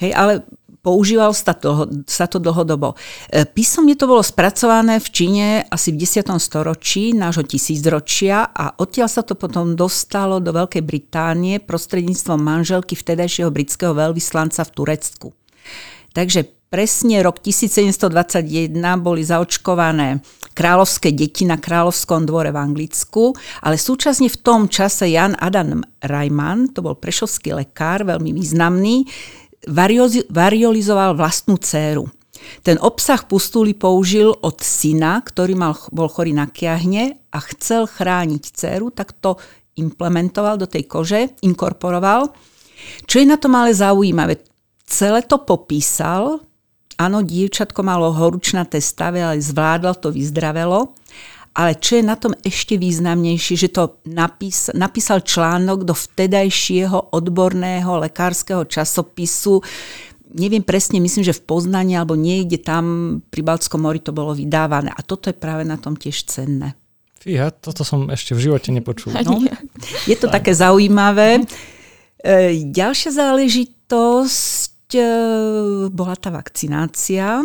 Hej, 0.00 0.12
ale 0.16 0.48
používal 0.80 1.36
sa 1.36 1.52
to, 1.52 1.88
sa 2.08 2.24
to 2.24 2.40
dlhodobo. 2.40 2.96
E, 3.28 3.44
písomne 3.44 3.92
to 3.96 4.08
bolo 4.08 4.24
spracované 4.24 4.96
v 4.96 5.08
Číne 5.12 5.46
asi 5.68 5.92
v 5.92 6.00
10. 6.00 6.24
storočí 6.40 7.12
nášho 7.12 7.44
tisícročia 7.44 8.48
a 8.48 8.72
odtiaľ 8.80 9.08
sa 9.12 9.20
to 9.20 9.36
potom 9.36 9.76
dostalo 9.76 10.40
do 10.40 10.56
Veľkej 10.56 10.80
Británie 10.80 11.60
prostredníctvom 11.60 12.40
manželky 12.40 12.96
vtedajšieho 12.96 13.52
britského 13.52 13.92
veľvyslanca 13.92 14.64
v 14.64 14.70
Turecku. 14.72 15.28
Takže 16.16 16.59
presne 16.70 17.18
rok 17.26 17.42
1721 17.42 18.70
boli 19.02 19.26
zaočkované 19.26 20.22
kráľovské 20.54 21.10
deti 21.10 21.42
na 21.42 21.58
kráľovskom 21.58 22.22
dvore 22.22 22.54
v 22.54 22.62
Anglicku, 22.62 23.34
ale 23.66 23.74
súčasne 23.74 24.30
v 24.30 24.38
tom 24.38 24.70
čase 24.70 25.10
Jan 25.10 25.34
Adam 25.34 25.82
Reimann, 25.98 26.70
to 26.70 26.86
bol 26.86 26.94
prešovský 26.94 27.58
lekár, 27.58 28.06
veľmi 28.06 28.30
významný, 28.30 29.02
variolizoval 30.30 31.18
vlastnú 31.18 31.58
dceru. 31.58 32.06
Ten 32.62 32.78
obsah 32.80 33.20
pustuli 33.26 33.74
použil 33.74 34.30
od 34.30 34.62
syna, 34.62 35.20
ktorý 35.26 35.58
mal, 35.58 35.74
bol 35.90 36.06
chorý 36.06 36.32
na 36.32 36.48
kiahne 36.48 37.18
a 37.34 37.38
chcel 37.50 37.90
chrániť 37.90 38.42
dceru, 38.46 38.94
tak 38.94 39.18
to 39.18 39.36
implementoval 39.74 40.54
do 40.54 40.70
tej 40.70 40.86
kože, 40.86 41.34
inkorporoval. 41.42 42.30
Čo 43.10 43.16
je 43.20 43.26
na 43.26 43.36
tom 43.36 43.58
ale 43.58 43.76
zaujímavé, 43.76 44.40
celé 44.88 45.20
to 45.26 45.42
popísal, 45.44 46.40
áno, 47.00 47.24
dievčatko 47.24 47.80
malo 47.80 48.12
horúčnaté 48.12 48.84
stave, 48.84 49.24
ale 49.24 49.40
zvládlo 49.40 49.96
to, 49.96 50.12
vyzdravelo. 50.12 50.92
Ale 51.50 51.74
čo 51.80 51.98
je 51.98 52.04
na 52.06 52.14
tom 52.14 52.30
ešte 52.46 52.78
významnejšie, 52.78 53.54
že 53.66 53.74
to 53.74 53.98
napís, 54.06 54.70
napísal 54.70 55.24
článok 55.24 55.82
do 55.82 55.96
vtedajšieho 55.96 57.10
odborného 57.10 57.90
lekárskeho 58.06 58.62
časopisu, 58.70 59.58
neviem 60.34 60.62
presne, 60.62 61.02
myslím, 61.02 61.26
že 61.26 61.34
v 61.34 61.42
Poznaní 61.42 61.98
alebo 61.98 62.14
niekde 62.14 62.62
tam 62.62 63.18
pri 63.30 63.42
Baltskom 63.42 63.82
mori 63.82 63.98
to 63.98 64.14
bolo 64.14 64.30
vydávané. 64.34 64.94
A 64.94 65.02
toto 65.02 65.26
je 65.30 65.36
práve 65.36 65.66
na 65.66 65.74
tom 65.74 65.98
tiež 65.98 66.22
cenné. 66.30 66.78
Fíha, 67.20 67.52
toto 67.52 67.84
som 67.84 68.08
ešte 68.08 68.32
v 68.32 68.48
živote 68.48 68.72
nepočul. 68.72 69.12
No, 69.26 69.42
je 70.08 70.16
to 70.16 70.30
také 70.30 70.56
zaujímavé. 70.56 71.44
E, 72.16 72.64
ďalšia 72.64 73.12
záležitosť 73.12 74.69
bola 75.90 76.14
tá 76.18 76.34
vakcinácia. 76.34 77.44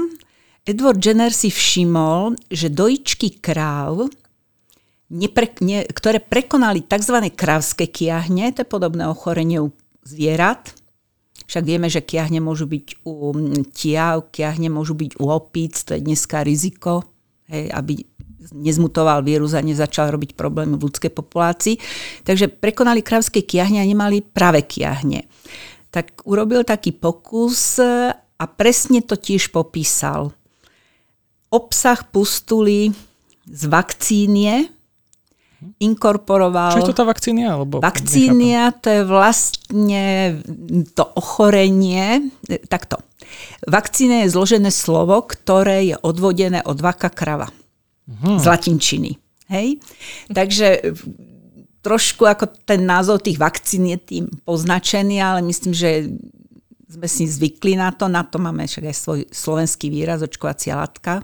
Edward 0.66 0.98
Jenner 0.98 1.30
si 1.30 1.54
všimol, 1.54 2.40
že 2.50 2.74
dojičky 2.74 3.38
kráv, 3.38 4.10
nepre, 5.14 5.54
ne, 5.62 5.86
ktoré 5.86 6.18
prekonali 6.18 6.82
tzv. 6.82 7.22
krávské 7.38 7.86
kiahne, 7.86 8.50
to 8.50 8.66
je 8.66 8.74
podobné 8.74 9.06
ochorenie 9.06 9.62
u 9.62 9.70
zvierat, 10.02 10.74
však 11.46 11.64
vieme, 11.66 11.86
že 11.86 12.02
kiahne 12.02 12.42
môžu 12.42 12.66
byť 12.66 13.06
u 13.06 13.38
tiav, 13.70 14.34
kiahne 14.34 14.74
môžu 14.74 14.98
byť 14.98 15.22
u 15.22 15.30
opíc, 15.30 15.86
to 15.86 15.94
je 15.94 16.02
dneska 16.02 16.42
riziko, 16.42 17.06
hej, 17.46 17.70
aby 17.70 18.02
nezmutoval 18.54 19.22
vírus 19.26 19.54
a 19.54 19.62
nezačal 19.62 20.10
robiť 20.14 20.34
problémy 20.38 20.78
v 20.78 20.86
ľudskej 20.90 21.12
populácii. 21.14 21.76
Takže 22.26 22.50
prekonali 22.50 23.06
krávské 23.06 23.42
kiahne 23.46 23.82
a 23.82 23.86
nemali 23.86 24.22
práve 24.22 24.66
kiahne. 24.66 25.26
Tak 25.96 26.28
urobil 26.28 26.68
taký 26.68 26.92
pokus 26.92 27.80
a 28.36 28.44
presne 28.52 29.00
to 29.00 29.16
tiež 29.16 29.56
popísal 29.56 30.36
obsah 31.56 32.04
pustuli 32.12 32.92
z 33.48 33.62
vakcínie, 33.72 34.68
inkorporoval... 35.80 36.76
Čo 36.76 36.82
je 36.84 36.92
to 36.92 37.00
tá 37.00 37.06
vakcínia? 37.08 37.56
Alebo 37.56 37.80
vakcínia 37.80 38.76
to 38.76 38.88
je 38.92 39.02
vlastne 39.08 40.04
to 40.92 41.04
ochorenie, 41.16 42.28
takto. 42.68 43.00
Vakcínia 43.66 44.28
je 44.28 44.34
zložené 44.36 44.70
slovo, 44.70 45.24
ktoré 45.24 45.94
je 45.94 45.96
odvodené 45.98 46.62
od 46.66 46.78
vaka 46.84 47.08
krava. 47.10 47.50
Hmm. 48.06 48.38
Z 48.38 48.46
latinčiny. 48.46 49.18
Hej? 49.50 49.82
Takže 50.30 50.94
trošku 51.86 52.26
ako 52.26 52.50
ten 52.66 52.82
názov 52.82 53.22
tých 53.22 53.38
vakcín 53.38 53.94
je 53.94 53.98
tým 54.02 54.26
poznačený, 54.42 55.22
ale 55.22 55.46
myslím, 55.46 55.78
že 55.78 56.10
sme 56.90 57.06
si 57.06 57.30
zvykli 57.30 57.78
na 57.78 57.94
to, 57.94 58.10
na 58.10 58.26
to 58.26 58.42
máme 58.42 58.66
však 58.66 58.90
aj 58.90 58.98
svoj 58.98 59.20
slovenský 59.30 59.94
výraz, 59.94 60.26
očkovacia 60.26 60.74
látka, 60.74 61.22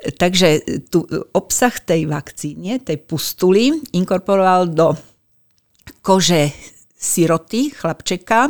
Takže 0.00 0.64
tu 0.88 1.04
obsah 1.36 1.74
tej 1.76 2.08
vakcíne, 2.08 2.80
tej 2.80 3.04
pustuly, 3.04 3.76
inkorporoval 3.92 4.72
do 4.72 4.96
kože 6.00 6.48
siroty, 6.96 7.72
chlapčeka 7.72 8.48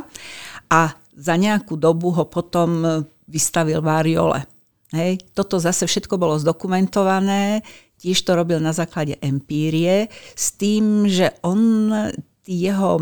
a 0.70 0.81
za 1.11 1.35
nejakú 1.35 1.74
dobu 1.74 2.14
ho 2.14 2.24
potom 2.31 3.03
vystavil 3.26 3.83
variole. 3.83 4.46
Hej. 4.94 5.22
Toto 5.35 5.59
zase 5.59 5.87
všetko 5.87 6.18
bolo 6.18 6.38
zdokumentované, 6.38 7.62
tiež 8.00 8.18
to 8.24 8.32
robil 8.32 8.58
na 8.58 8.72
základe 8.72 9.20
empírie, 9.20 10.08
s 10.32 10.56
tým, 10.56 11.04
že 11.04 11.36
on, 11.44 11.92
jeho 12.48 12.92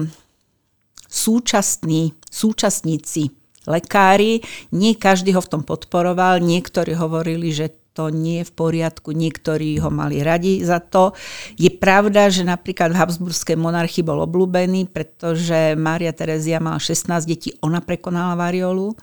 súčasní, 1.08 2.12
súčasníci, 2.28 3.30
lekári, 3.64 4.42
nie 4.74 4.98
každý 4.98 5.32
ho 5.36 5.40
v 5.44 5.50
tom 5.54 5.62
podporoval, 5.62 6.42
niektorí 6.42 6.96
hovorili, 6.98 7.54
že 7.54 7.72
to 7.98 8.14
nie 8.14 8.46
je 8.46 8.48
v 8.48 8.52
poriadku, 8.54 9.10
niektorí 9.10 9.82
ho 9.82 9.90
mali 9.90 10.22
radi 10.22 10.62
za 10.62 10.78
to. 10.78 11.18
Je 11.58 11.66
pravda, 11.66 12.30
že 12.30 12.46
napríklad 12.46 12.94
v 12.94 13.00
Habsburskej 13.02 13.58
monarchii 13.58 14.06
bol 14.06 14.22
obľúbený, 14.22 14.86
pretože 14.86 15.74
Mária 15.74 16.14
Terezia 16.14 16.62
mala 16.62 16.78
16 16.78 17.26
detí, 17.26 17.50
ona 17.58 17.82
prekonala 17.82 18.38
variolu. 18.38 18.94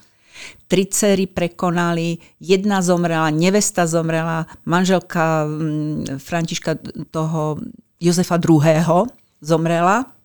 Tri 0.65 0.89
cery 0.89 1.25
prekonali, 1.29 2.17
jedna 2.41 2.81
zomrela, 2.81 3.29
nevesta 3.29 3.87
zomrela, 3.87 4.49
manželka 4.65 5.45
mm, 5.45 6.19
Františka 6.19 6.77
toho 7.11 7.59
Jozefa 7.99 8.37
II. 8.37 9.07
zomrela 9.41 10.15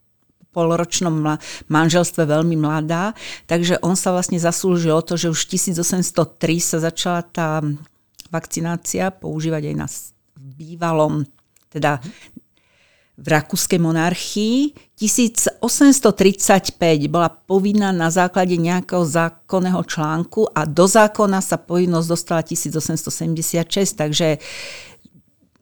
poloročnom 0.51 1.38
manželstve 1.70 2.27
veľmi 2.27 2.59
mladá, 2.59 3.14
takže 3.46 3.79
on 3.87 3.94
sa 3.94 4.11
vlastne 4.11 4.38
zaslúžil 4.38 4.90
o 4.90 5.03
to, 5.03 5.14
že 5.14 5.31
už 5.31 5.46
1803 5.46 6.59
sa 6.59 6.79
začala 6.83 7.23
tá 7.23 7.62
vakcinácia 8.35 9.14
používať 9.14 9.70
aj 9.70 9.77
na 9.79 9.87
bývalom, 10.59 11.23
teda 11.70 12.03
v 13.20 13.26
rakúskej 13.28 13.76
monarchii. 13.76 14.72
1835 14.96 15.61
bola 17.09 17.28
povinná 17.28 17.92
na 17.92 18.09
základe 18.09 18.56
nejakého 18.56 19.04
zákonného 19.04 19.80
článku 19.85 20.48
a 20.52 20.64
do 20.64 20.85
zákona 20.88 21.44
sa 21.44 21.56
povinnosť 21.61 22.09
dostala 22.09 22.40
1876, 22.44 23.96
takže 23.96 24.40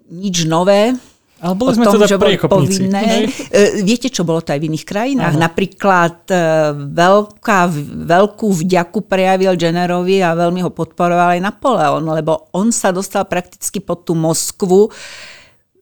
nič 0.09 0.47
nové, 0.47 0.95
ale 1.39 1.55
boli 1.55 1.71
sme 1.79 1.87
tom, 1.87 2.03
teda 2.03 2.07
že 2.11 2.19
povinné. 2.51 3.31
E, 3.31 3.87
viete, 3.87 4.11
čo 4.11 4.27
bolo 4.27 4.43
to 4.43 4.51
aj 4.51 4.59
v 4.59 4.75
iných 4.75 4.83
krajinách? 4.83 5.35
Aha. 5.39 5.45
Napríklad 5.47 6.17
e, 6.35 6.37
veľká, 6.75 7.61
veľkú 8.11 8.49
vďaku 8.59 9.07
prejavil 9.07 9.55
Jennerovi 9.55 10.19
a 10.19 10.35
veľmi 10.35 10.67
ho 10.67 10.75
podporoval 10.75 11.39
aj 11.39 11.45
Napoleon, 11.47 12.03
lebo 12.03 12.51
on 12.51 12.75
sa 12.75 12.91
dostal 12.91 13.23
prakticky 13.31 13.79
pod 13.79 14.03
tú 14.03 14.19
Moskvu 14.19 14.91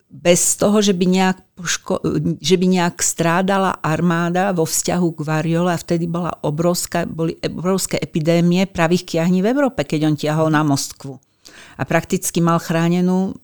bez 0.07 0.55
toho, 0.55 0.79
že 0.79 0.95
by, 0.95 1.07
nejak 1.07 1.39
poško- 1.59 2.03
že 2.39 2.57
by 2.57 2.67
nejak 2.79 3.03
strádala 3.03 3.75
armáda 3.83 4.55
vo 4.55 4.63
vzťahu 4.63 5.09
k 5.19 5.21
variole 5.27 5.75
a 5.75 5.79
vtedy 5.79 6.07
bola 6.07 6.31
obrovská, 6.47 7.05
boli 7.05 7.35
obrovské 7.43 7.99
epidémie 7.99 8.71
pravých 8.71 9.03
kiahní 9.03 9.43
v 9.43 9.51
Európe, 9.51 9.83
keď 9.83 10.01
on 10.07 10.15
tiahol 10.15 10.49
na 10.49 10.63
Moskvu. 10.63 11.19
A 11.77 11.83
prakticky 11.85 12.39
mal 12.39 12.63
chránenú 12.63 13.35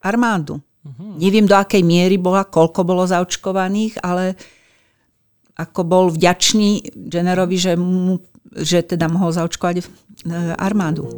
armádu. 0.00 0.58
Uh-huh. 0.86 1.20
Neviem, 1.20 1.44
do 1.44 1.54
akej 1.54 1.84
miery 1.84 2.16
bola, 2.16 2.48
koľko 2.48 2.86
bolo 2.86 3.04
zaočkovaných, 3.04 4.00
ale 4.00 4.38
ako 5.56 5.80
bol 5.84 6.04
vďačný 6.12 6.96
Jennerovi, 7.08 7.56
že, 7.56 7.72
mu, 7.76 8.20
že 8.56 8.84
teda 8.84 9.08
mohol 9.08 9.32
zaočkovať 9.32 9.76
e, 9.80 9.84
armádu. 10.60 11.08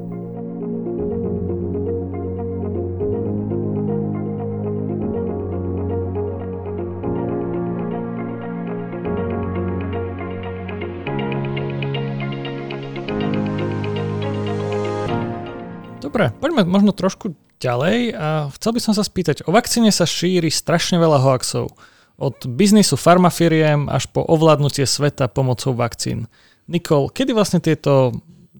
Dobre, 16.19 16.35
poďme 16.43 16.67
možno 16.67 16.91
trošku 16.91 17.39
ďalej 17.63 18.11
a 18.19 18.51
chcel 18.59 18.75
by 18.75 18.81
som 18.83 18.91
sa 18.91 19.07
spýtať, 19.07 19.47
o 19.47 19.55
vakcíne 19.55 19.95
sa 19.95 20.03
šíri 20.03 20.51
strašne 20.51 20.99
veľa 20.99 21.23
hoaxov. 21.23 21.71
Od 22.19 22.35
biznisu 22.43 22.99
farmafiriem 22.99 23.87
až 23.87 24.11
po 24.11 24.27
ovládnutie 24.27 24.83
sveta 24.83 25.31
pomocou 25.31 25.79
vakcín. 25.79 26.27
Nikol, 26.67 27.15
kedy 27.15 27.31
vlastne 27.31 27.63
tieto 27.63 28.19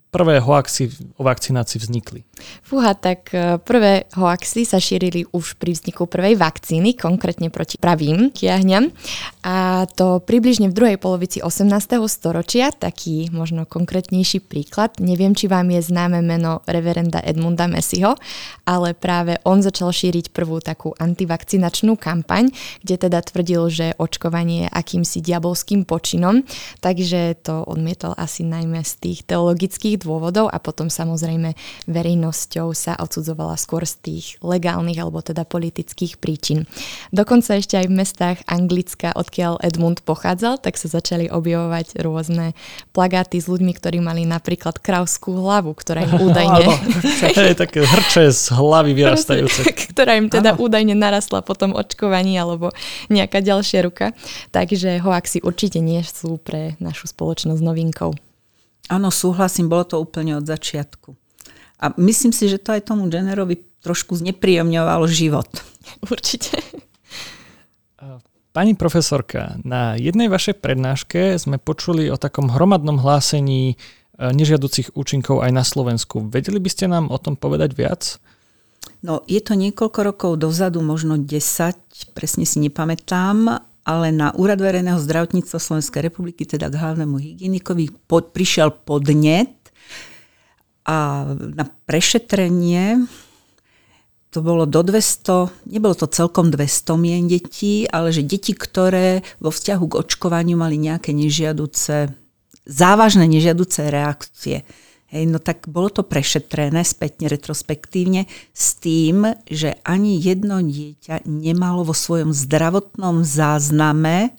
prvé 0.09 0.41
hoaxy 0.41 0.89
o 1.21 1.23
vakcinácii 1.25 1.79
vznikli? 1.85 2.25
Fúha, 2.65 2.97
tak 2.97 3.35
e, 3.37 3.61
prvé 3.61 4.09
hoaxy 4.17 4.65
sa 4.65 4.81
šírili 4.81 5.29
už 5.35 5.61
pri 5.61 5.77
vzniku 5.77 6.09
prvej 6.09 6.41
vakcíny, 6.41 6.97
konkrétne 6.97 7.53
proti 7.53 7.77
pravým 7.77 8.33
kiahňam. 8.33 8.89
A 9.45 9.85
to 9.93 10.23
približne 10.25 10.73
v 10.73 10.77
druhej 10.77 10.99
polovici 11.01 11.45
18. 11.45 11.69
storočia, 12.09 12.73
taký 12.73 13.29
možno 13.35 13.69
konkrétnejší 13.69 14.41
príklad. 14.45 14.97
Neviem, 15.03 15.37
či 15.37 15.51
vám 15.51 15.69
je 15.69 15.81
známe 15.85 16.25
meno 16.25 16.65
reverenda 16.65 17.21
Edmunda 17.21 17.69
Messiho, 17.69 18.17
ale 18.65 18.97
práve 18.97 19.37
on 19.45 19.61
začal 19.61 19.93
šíriť 19.93 20.33
prvú 20.33 20.65
takú 20.65 20.97
antivakcinačnú 20.97 22.01
kampaň, 22.01 22.49
kde 22.81 22.97
teda 22.97 23.21
tvrdil, 23.21 23.63
že 23.69 23.87
očkovanie 24.01 24.69
je 24.69 24.73
akýmsi 24.73 25.21
diabolským 25.21 25.85
počinom, 25.85 26.47
takže 26.81 27.37
to 27.45 27.67
odmietal 27.67 28.17
asi 28.17 28.47
najmä 28.47 28.81
z 28.87 28.93
tých 29.01 29.19
teologických 29.29 29.98
dôvodov 29.99 30.47
a 30.49 30.63
potom 30.63 30.87
samozrejme 30.87 31.59
verejnosť 31.91 32.29
verejnosťou 32.29 32.69
sa 32.77 32.95
odsudzovala 33.01 33.59
skôr 33.59 33.83
z 33.89 33.95
tých 33.99 34.27
legálnych 34.45 35.01
alebo 35.01 35.25
teda 35.25 35.43
politických 35.43 36.21
príčin. 36.21 36.69
Dokonca 37.11 37.59
ešte 37.59 37.75
aj 37.81 37.87
v 37.91 37.97
mestách 37.99 38.39
Anglicka, 38.47 39.17
odkiaľ 39.17 39.59
Edmund 39.65 40.05
pochádzal, 40.07 40.63
tak 40.63 40.77
sa 40.77 40.87
začali 40.87 41.33
objavovať 41.33 41.99
rôzne 42.05 42.53
plagáty 42.95 43.43
s 43.43 43.51
ľuďmi, 43.51 43.73
ktorí 43.75 43.99
mali 43.99 44.29
napríklad 44.29 44.79
kravskú 44.79 45.35
hlavu, 45.41 45.73
ktorá 45.75 46.05
im 46.07 46.15
údajne... 46.31 46.65
je 47.35 47.57
také 47.57 47.83
hrče 47.83 48.31
z 48.31 48.45
hlavy 48.55 48.93
vyrastajúce. 48.95 49.61
ktorá 49.97 50.21
im 50.21 50.29
teda 50.29 50.55
Áno. 50.55 50.63
údajne 50.63 50.95
narastla 50.95 51.41
po 51.43 51.57
tom 51.57 51.75
očkovaní 51.75 52.37
alebo 52.37 52.71
nejaká 53.11 53.41
ďalšia 53.41 53.83
ruka. 53.83 54.13
Takže 54.53 55.01
hoaxy 55.01 55.41
určite 55.43 55.81
nie 55.81 56.01
sú 56.05 56.37
pre 56.39 56.77
našu 56.79 57.11
spoločnosť 57.11 57.61
novinkou. 57.65 58.28
Áno, 58.89 59.13
súhlasím, 59.13 59.69
bolo 59.69 59.85
to 59.85 60.01
úplne 60.01 60.41
od 60.41 60.49
začiatku. 60.49 61.13
A 61.79 61.95
myslím 62.01 62.33
si, 62.35 62.51
že 62.51 62.59
to 62.59 62.75
aj 62.75 62.89
tomu 62.89 63.07
Jennerovi 63.07 63.61
trošku 63.85 64.19
znepríjemňovalo 64.19 65.07
život. 65.07 65.49
Určite. 66.13 66.59
Pani 68.57 68.75
profesorka, 68.75 69.61
na 69.63 69.95
jednej 69.95 70.27
vašej 70.27 70.59
prednáške 70.59 71.39
sme 71.39 71.63
počuli 71.63 72.11
o 72.11 72.19
takom 72.19 72.51
hromadnom 72.51 72.99
hlásení 72.99 73.63
e, 73.71 73.77
nežiaducich 74.19 74.99
účinkov 74.99 75.47
aj 75.47 75.53
na 75.55 75.63
Slovensku. 75.63 76.27
Vedeli 76.27 76.59
by 76.59 76.67
ste 76.73 76.91
nám 76.91 77.13
o 77.13 77.19
tom 77.23 77.39
povedať 77.39 77.79
viac? 77.79 78.19
No, 78.99 79.23
je 79.31 79.39
to 79.39 79.55
niekoľko 79.55 80.01
rokov 80.03 80.33
dozadu, 80.43 80.83
možno 80.83 81.23
10, 81.23 82.19
presne 82.19 82.43
si 82.43 82.59
nepamätám, 82.59 83.63
ale 83.89 84.13
na 84.13 84.37
Úrad 84.37 84.61
verejného 84.61 85.01
zdravotníctva 85.01 85.57
Slovenskej 85.57 86.05
republiky, 86.05 86.45
teda 86.45 86.69
k 86.69 86.77
hlavnému 86.77 87.17
hygienikovi, 87.17 87.89
pod, 88.05 88.37
prišiel 88.37 88.69
podnet 88.85 89.73
a 90.85 91.25
na 91.33 91.65
prešetrenie 91.89 93.09
to 94.29 94.45
bolo 94.45 94.69
do 94.69 94.85
200, 94.85 95.73
nebolo 95.73 95.97
to 95.97 96.05
celkom 96.05 96.53
200 96.53 97.01
mien 97.01 97.25
detí, 97.25 97.89
ale 97.89 98.13
že 98.13 98.21
deti, 98.21 98.53
ktoré 98.53 99.25
vo 99.41 99.49
vzťahu 99.49 99.85
k 99.89 99.99
očkovaniu 100.05 100.61
mali 100.61 100.77
nejaké 100.77 101.17
nežiaduce, 101.17 102.13
závažné 102.69 103.25
nežiaduce 103.25 103.89
reakcie. 103.89 104.69
Hej, 105.09 105.25
no 105.25 105.41
tak 105.41 105.65
bolo 105.73 105.89
to 105.89 106.05
prešetrené 106.05 106.85
spätne, 106.85 107.33
retrospektívne 107.33 108.29
s 108.53 108.77
tým, 108.77 109.25
že 109.49 109.81
ani 109.81 110.21
jedno 110.21 110.61
dieťa 110.61 111.25
nemalo 111.25 111.81
vo 111.89 111.97
svojom 111.97 112.37
zdravotnom 112.37 113.25
zázname, 113.25 114.37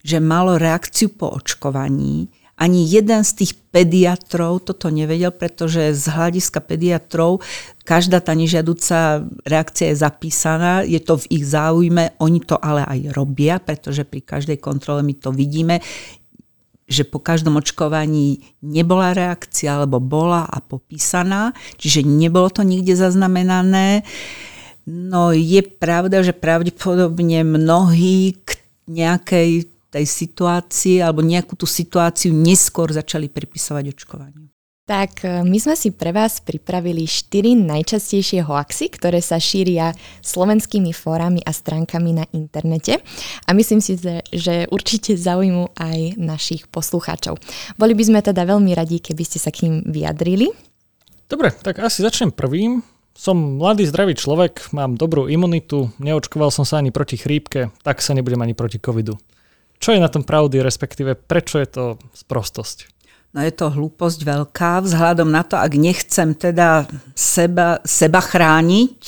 že 0.00 0.16
malo 0.16 0.56
reakciu 0.56 1.12
po 1.12 1.28
očkovaní. 1.36 2.32
Ani 2.58 2.88
jeden 2.88 3.22
z 3.22 3.44
tých 3.44 3.52
pediatrov 3.70 4.66
toto 4.66 4.90
nevedel, 4.90 5.30
pretože 5.30 5.94
z 5.94 6.04
hľadiska 6.10 6.58
pediatrov 6.64 7.38
každá 7.86 8.18
tá 8.18 8.34
nežiaduca 8.34 9.22
reakcia 9.46 9.94
je 9.94 10.02
zapísaná, 10.02 10.82
je 10.82 10.98
to 10.98 11.22
v 11.22 11.38
ich 11.38 11.44
záujme, 11.46 12.18
oni 12.18 12.40
to 12.42 12.58
ale 12.58 12.82
aj 12.82 13.14
robia, 13.14 13.62
pretože 13.62 14.02
pri 14.02 14.26
každej 14.26 14.58
kontrole 14.58 15.06
my 15.06 15.14
to 15.14 15.30
vidíme, 15.30 15.78
že 16.88 17.04
po 17.04 17.20
každom 17.20 17.60
očkovaní 17.60 18.42
nebola 18.64 19.12
reakcia, 19.12 19.76
alebo 19.76 20.00
bola 20.00 20.48
a 20.48 20.58
popísaná, 20.64 21.52
čiže 21.76 22.02
nebolo 22.02 22.48
to 22.48 22.64
nikde 22.64 22.96
zaznamenané. 22.96 24.02
No 24.88 25.36
je 25.36 25.60
pravda, 25.60 26.24
že 26.24 26.32
pravdepodobne 26.32 27.44
mnohí 27.44 28.40
k 28.40 28.56
nejakej 28.88 29.68
tej 29.88 30.04
situácii 30.04 31.00
alebo 31.04 31.24
nejakú 31.24 31.56
tú 31.56 31.68
situáciu 31.68 32.32
neskôr 32.32 32.92
začali 32.92 33.28
pripisovať 33.28 33.84
očkovaniu. 33.92 34.48
Tak 34.88 35.20
e, 35.20 35.44
my 35.44 35.58
sme 35.60 35.76
si 35.76 35.92
pre 35.92 36.16
vás 36.16 36.40
pripravili 36.40 37.04
štyri 37.04 37.52
najčastejšie 37.52 38.40
hoaxy, 38.40 38.88
ktoré 38.88 39.20
sa 39.20 39.36
šíria 39.36 39.92
slovenskými 40.24 40.96
fórami 40.96 41.44
a 41.44 41.52
stránkami 41.52 42.16
na 42.16 42.24
internete 42.32 43.04
a 43.44 43.50
myslím 43.52 43.84
si, 43.84 44.00
že 44.32 44.64
určite 44.72 45.12
zaujímu 45.12 45.76
aj 45.76 46.16
našich 46.16 46.72
poslucháčov. 46.72 47.36
Boli 47.76 47.92
by 47.92 48.04
sme 48.08 48.20
teda 48.24 48.48
veľmi 48.48 48.72
radi, 48.72 49.04
keby 49.04 49.22
ste 49.28 49.36
sa 49.36 49.52
k 49.52 49.68
ním 49.68 49.84
vyjadrili. 49.84 50.48
Dobre, 51.28 51.52
tak 51.52 51.84
asi 51.84 52.00
začnem 52.00 52.32
prvým. 52.32 52.80
Som 53.12 53.60
mladý, 53.60 53.84
zdravý 53.84 54.16
človek, 54.16 54.72
mám 54.72 54.96
dobrú 54.96 55.28
imunitu, 55.28 55.92
neočkoval 56.00 56.48
som 56.48 56.64
sa 56.64 56.80
ani 56.80 56.94
proti 56.94 57.20
chrípke, 57.20 57.68
tak 57.84 58.00
sa 58.00 58.16
nebudem 58.16 58.40
ani 58.40 58.56
proti 58.56 58.80
covidu. 58.80 59.20
Čo 59.82 59.92
je 59.92 60.00
na 60.00 60.08
tom 60.08 60.24
pravdy, 60.24 60.64
respektíve 60.64 61.18
prečo 61.18 61.60
je 61.60 61.68
to 61.68 61.84
sprostosť? 62.16 62.97
No 63.36 63.44
je 63.44 63.52
to 63.52 63.68
hlúposť 63.68 64.24
veľká, 64.24 64.80
vzhľadom 64.80 65.28
na 65.28 65.44
to, 65.44 65.60
ak 65.60 65.72
nechcem 65.76 66.32
teda 66.32 66.88
seba, 67.12 67.76
seba 67.84 68.24
chrániť, 68.24 69.00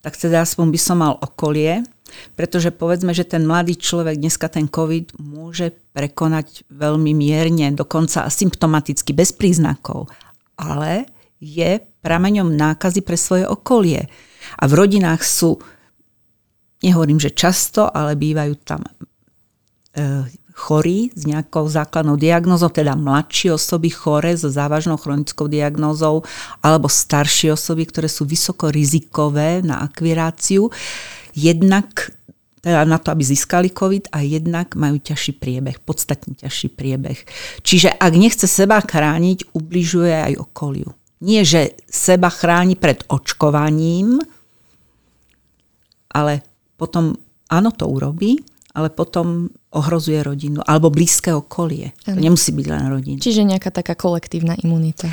tak 0.00 0.16
teda 0.16 0.40
aspoň 0.42 0.66
by 0.72 0.80
som 0.80 0.96
mal 1.04 1.20
okolie, 1.20 1.84
pretože 2.32 2.72
povedzme, 2.72 3.12
že 3.12 3.28
ten 3.28 3.44
mladý 3.44 3.76
človek 3.76 4.16
dneska 4.16 4.48
ten 4.48 4.72
COVID 4.72 5.20
môže 5.20 5.72
prekonať 5.92 6.64
veľmi 6.72 7.12
mierne, 7.12 7.76
dokonca 7.76 8.24
asymptomaticky, 8.24 9.12
bez 9.12 9.36
príznakov, 9.36 10.08
ale 10.56 11.04
je 11.36 11.76
prameňom 12.00 12.56
nákazy 12.56 13.04
pre 13.04 13.20
svoje 13.20 13.44
okolie. 13.44 14.08
A 14.58 14.64
v 14.64 14.72
rodinách 14.74 15.22
sú, 15.22 15.60
nehovorím, 16.80 17.20
že 17.20 17.36
často, 17.36 17.84
ale 17.84 18.16
bývajú 18.16 18.54
tam 18.64 18.80
E, 19.92 20.24
chorí 20.52 21.10
s 21.16 21.24
nejakou 21.24 21.64
základnou 21.66 22.20
diagnózou, 22.20 22.68
teda 22.68 22.92
mladšie 22.92 23.56
osoby 23.56 23.88
chore 23.88 24.36
so 24.36 24.52
závažnou 24.52 25.00
chronickou 25.00 25.48
diagnózou 25.48 26.24
alebo 26.60 26.86
staršie 26.86 27.56
osoby, 27.56 27.88
ktoré 27.88 28.08
sú 28.08 28.28
vysoko 28.28 28.68
rizikové 28.68 29.64
na 29.64 29.80
akviráciu, 29.80 30.68
jednak 31.32 32.12
teda 32.62 32.86
na 32.86 33.02
to, 33.02 33.10
aby 33.10 33.26
získali 33.26 33.74
COVID 33.74 34.14
a 34.14 34.22
jednak 34.22 34.78
majú 34.78 35.02
ťažší 35.02 35.34
priebeh, 35.34 35.82
podstatne 35.82 36.38
ťažší 36.38 36.70
priebeh. 36.70 37.18
Čiže 37.66 37.90
ak 37.90 38.12
nechce 38.14 38.46
seba 38.46 38.78
chrániť, 38.78 39.50
ubližuje 39.50 40.14
aj 40.14 40.38
okoliu. 40.38 40.94
Nie, 41.26 41.42
že 41.42 41.74
seba 41.90 42.30
chráni 42.30 42.78
pred 42.78 43.02
očkovaním, 43.10 44.22
ale 46.14 46.46
potom 46.78 47.18
áno, 47.52 47.68
to 47.74 47.84
urobí, 47.90 48.40
ale 48.72 48.88
potom 48.88 49.52
ohrozuje 49.72 50.20
rodinu 50.20 50.60
alebo 50.64 50.92
blízke 50.92 51.32
okolie. 51.32 51.96
Ano. 52.06 52.16
To 52.16 52.20
nemusí 52.20 52.52
byť 52.52 52.66
len 52.68 52.84
rodina. 52.92 53.18
Čiže 53.20 53.48
nejaká 53.48 53.72
taká 53.72 53.96
kolektívna 53.96 54.56
imunita. 54.60 55.08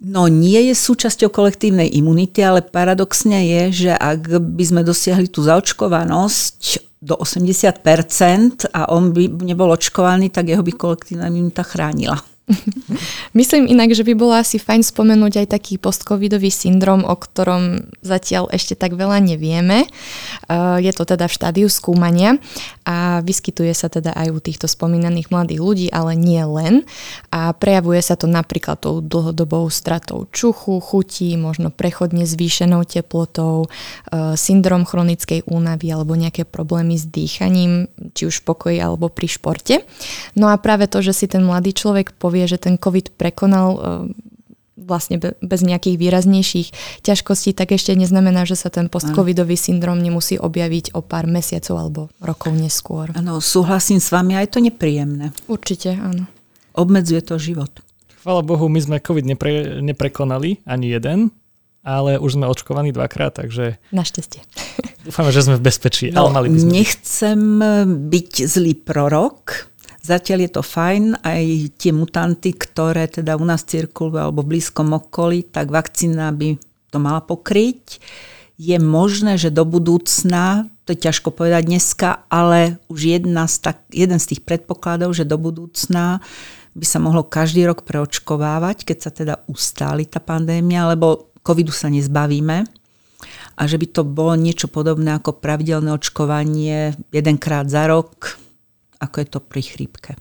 No 0.00 0.32
nie 0.32 0.72
je 0.72 0.74
súčasťou 0.76 1.28
kolektívnej 1.28 1.92
imunity, 1.92 2.40
ale 2.40 2.64
paradoxne 2.64 3.36
je, 3.44 3.62
že 3.88 3.92
ak 3.92 4.32
by 4.56 4.64
sme 4.64 4.80
dosiahli 4.80 5.28
tú 5.28 5.44
zaočkovanosť 5.44 6.88
do 7.04 7.20
80% 7.20 8.72
a 8.72 8.88
on 8.88 9.12
by 9.12 9.28
nebol 9.44 9.68
očkovaný, 9.68 10.32
tak 10.32 10.48
jeho 10.48 10.64
by 10.64 10.72
kolektívna 10.72 11.28
imunita 11.28 11.64
chránila. 11.64 12.16
Myslím 13.38 13.70
inak, 13.70 13.94
že 13.94 14.02
by 14.02 14.12
bolo 14.14 14.34
asi 14.34 14.58
fajn 14.58 14.82
spomenúť 14.82 15.44
aj 15.44 15.46
taký 15.54 15.74
postcovidový 15.78 16.50
syndrom, 16.50 17.06
o 17.06 17.14
ktorom 17.14 17.90
zatiaľ 18.02 18.50
ešte 18.50 18.74
tak 18.74 18.94
veľa 18.98 19.22
nevieme. 19.22 19.86
Eh, 19.86 20.78
je 20.82 20.92
to 20.94 21.06
teda 21.06 21.26
v 21.30 21.36
štádiu 21.36 21.68
skúmania 21.70 22.36
a 22.84 23.22
vyskytuje 23.22 23.72
sa 23.74 23.86
teda 23.86 24.14
aj 24.14 24.28
u 24.34 24.38
týchto 24.42 24.66
spomínaných 24.66 25.30
mladých 25.30 25.60
ľudí, 25.62 25.86
ale 25.90 26.18
nie 26.18 26.42
len. 26.42 26.82
A 27.30 27.54
prejavuje 27.54 28.02
sa 28.02 28.18
to 28.18 28.26
napríklad 28.26 28.82
tou 28.82 28.98
dlhodobou 29.04 29.68
stratou 29.70 30.26
čuchu, 30.30 30.80
chutí, 30.82 31.36
možno 31.38 31.70
prechodne 31.70 32.26
zvýšenou 32.26 32.82
teplotou, 32.86 33.70
eh, 34.10 34.34
syndrom 34.34 34.82
chronickej 34.84 35.46
únavy 35.46 35.92
alebo 35.92 36.18
nejaké 36.18 36.42
problémy 36.46 36.98
s 36.98 37.06
dýchaním, 37.06 37.86
či 38.16 38.26
už 38.26 38.42
v 38.42 38.46
pokoji 38.46 38.78
alebo 38.82 39.08
pri 39.08 39.28
športe. 39.30 39.74
No 40.34 40.50
a 40.50 40.58
práve 40.58 40.90
to, 40.90 40.98
že 41.04 41.14
si 41.14 41.26
ten 41.30 41.44
mladý 41.46 41.70
človek 41.70 42.16
povie, 42.18 42.39
povie, 42.40 42.56
že 42.56 42.56
ten 42.56 42.80
COVID 42.80 43.20
prekonal 43.20 43.68
e, 43.76 43.80
vlastne 44.80 45.20
bez 45.20 45.60
nejakých 45.60 46.00
výraznejších 46.00 46.68
ťažkostí, 47.04 47.52
tak 47.52 47.76
ešte 47.76 47.92
neznamená, 47.92 48.48
že 48.48 48.56
sa 48.56 48.72
ten 48.72 48.88
postcovidový 48.88 49.60
syndrom 49.60 50.00
nemusí 50.00 50.40
objaviť 50.40 50.96
o 50.96 51.04
pár 51.04 51.28
mesiacov 51.28 51.76
alebo 51.76 52.00
rokov 52.24 52.56
neskôr. 52.56 53.12
Áno, 53.12 53.44
súhlasím 53.44 54.00
s 54.00 54.08
vami, 54.08 54.40
aj 54.40 54.56
to 54.56 54.64
nepríjemné. 54.64 55.36
Určite, 55.52 56.00
áno. 56.00 56.24
Obmedzuje 56.72 57.20
to 57.20 57.36
život. 57.36 57.68
chvála 58.24 58.40
Bohu, 58.40 58.72
my 58.72 58.80
sme 58.80 58.96
COVID 59.04 59.28
nepre, 59.28 59.84
neprekonali, 59.84 60.64
ani 60.64 60.96
jeden, 60.96 61.28
ale 61.84 62.16
už 62.16 62.40
sme 62.40 62.48
očkovaní 62.48 62.88
dvakrát, 62.92 63.36
takže... 63.36 63.76
Našťastie. 63.92 64.40
Dúfame, 65.04 65.28
že 65.28 65.44
sme 65.44 65.60
v 65.60 65.64
bezpečí, 65.64 66.08
no, 66.08 66.24
ale 66.24 66.28
mali 66.32 66.46
by 66.52 66.56
sme... 66.56 66.72
Nechcem 66.72 67.40
byť 68.08 68.32
zlý 68.48 68.72
prorok, 68.80 69.69
Zatiaľ 70.10 70.38
je 70.42 70.52
to 70.58 70.62
fajn, 70.66 71.22
aj 71.22 71.44
tie 71.78 71.94
mutanty, 71.94 72.50
ktoré 72.50 73.06
teda 73.06 73.38
u 73.38 73.46
nás 73.46 73.62
cirkulujú 73.62 74.18
alebo 74.18 74.42
v 74.42 74.58
blízkom 74.58 74.90
okolí, 74.90 75.46
tak 75.46 75.70
vakcína 75.70 76.34
by 76.34 76.58
to 76.90 76.98
mala 76.98 77.22
pokryť. 77.22 78.02
Je 78.58 78.74
možné, 78.82 79.38
že 79.38 79.54
do 79.54 79.62
budúcna, 79.62 80.66
to 80.82 80.98
je 80.98 81.06
ťažko 81.06 81.30
povedať 81.30 81.70
dneska, 81.70 82.26
ale 82.26 82.82
už 82.90 83.22
jedna 83.22 83.46
z 83.46 83.70
tak, 83.70 83.86
jeden 83.94 84.18
z 84.18 84.34
tých 84.34 84.42
predpokladov, 84.42 85.14
že 85.14 85.22
do 85.22 85.38
budúcna 85.38 86.18
by 86.74 86.86
sa 86.86 86.98
mohlo 86.98 87.22
každý 87.22 87.70
rok 87.70 87.86
preočkovávať, 87.86 88.82
keď 88.82 88.98
sa 88.98 89.10
teda 89.14 89.34
ustáli 89.46 90.10
tá 90.10 90.18
pandémia, 90.18 90.90
lebo 90.90 91.30
covidu 91.46 91.70
sa 91.70 91.86
nezbavíme 91.86 92.66
a 93.54 93.62
že 93.68 93.76
by 93.76 93.86
to 93.92 94.02
bolo 94.02 94.34
niečo 94.34 94.66
podobné 94.66 95.14
ako 95.14 95.38
pravidelné 95.38 95.92
očkovanie 95.92 96.98
jedenkrát 97.12 97.68
za 97.68 97.86
rok, 97.86 98.39
ako 99.00 99.16
je 99.20 99.26
to 99.26 99.38
pri 99.40 99.62
chrípke. 99.64 100.12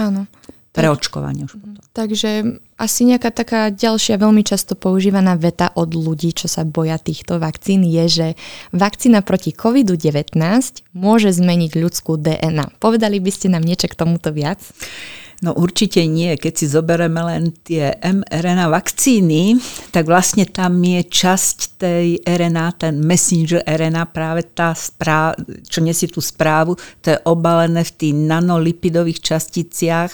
Áno. 0.00 0.26
Pre 0.74 0.90
očkovanie 0.90 1.46
už 1.46 1.54
potom. 1.54 1.78
Takže 1.94 2.58
asi 2.74 3.06
nejaká 3.06 3.30
taká 3.30 3.70
ďalšia 3.70 4.18
veľmi 4.18 4.42
často 4.42 4.74
používaná 4.74 5.38
veta 5.38 5.70
od 5.78 5.94
ľudí, 5.94 6.34
čo 6.34 6.50
sa 6.50 6.66
boja 6.66 6.98
týchto 6.98 7.38
vakcín, 7.38 7.86
je, 7.86 8.04
že 8.10 8.26
vakcína 8.74 9.22
proti 9.22 9.54
COVID-19 9.54 10.34
môže 10.90 11.30
zmeniť 11.30 11.78
ľudskú 11.78 12.18
DNA. 12.18 12.82
Povedali 12.82 13.22
by 13.22 13.30
ste 13.30 13.54
nám 13.54 13.62
niečo 13.62 13.86
k 13.86 13.94
tomuto 13.94 14.34
viac? 14.34 14.58
No 15.42 15.56
určite 15.56 16.04
nie. 16.06 16.36
Keď 16.38 16.52
si 16.54 16.66
zoberieme 16.70 17.20
len 17.24 17.50
tie 17.66 17.96
mRNA 17.98 18.70
vakcíny, 18.70 19.58
tak 19.90 20.06
vlastne 20.06 20.46
tam 20.46 20.78
je 20.78 21.02
časť 21.02 21.58
tej 21.80 22.06
RNA, 22.22 22.66
ten 22.78 22.94
messenger 23.02 23.60
RNA, 23.66 24.14
práve 24.14 24.46
tá 24.46 24.72
správa, 24.72 25.34
čo 25.66 25.82
nesie 25.82 26.06
tú 26.06 26.22
správu, 26.22 26.78
to 27.02 27.14
je 27.14 27.18
obalené 27.26 27.82
v 27.84 27.92
tých 27.92 28.14
nanolipidových 28.14 29.20
časticiach, 29.20 30.12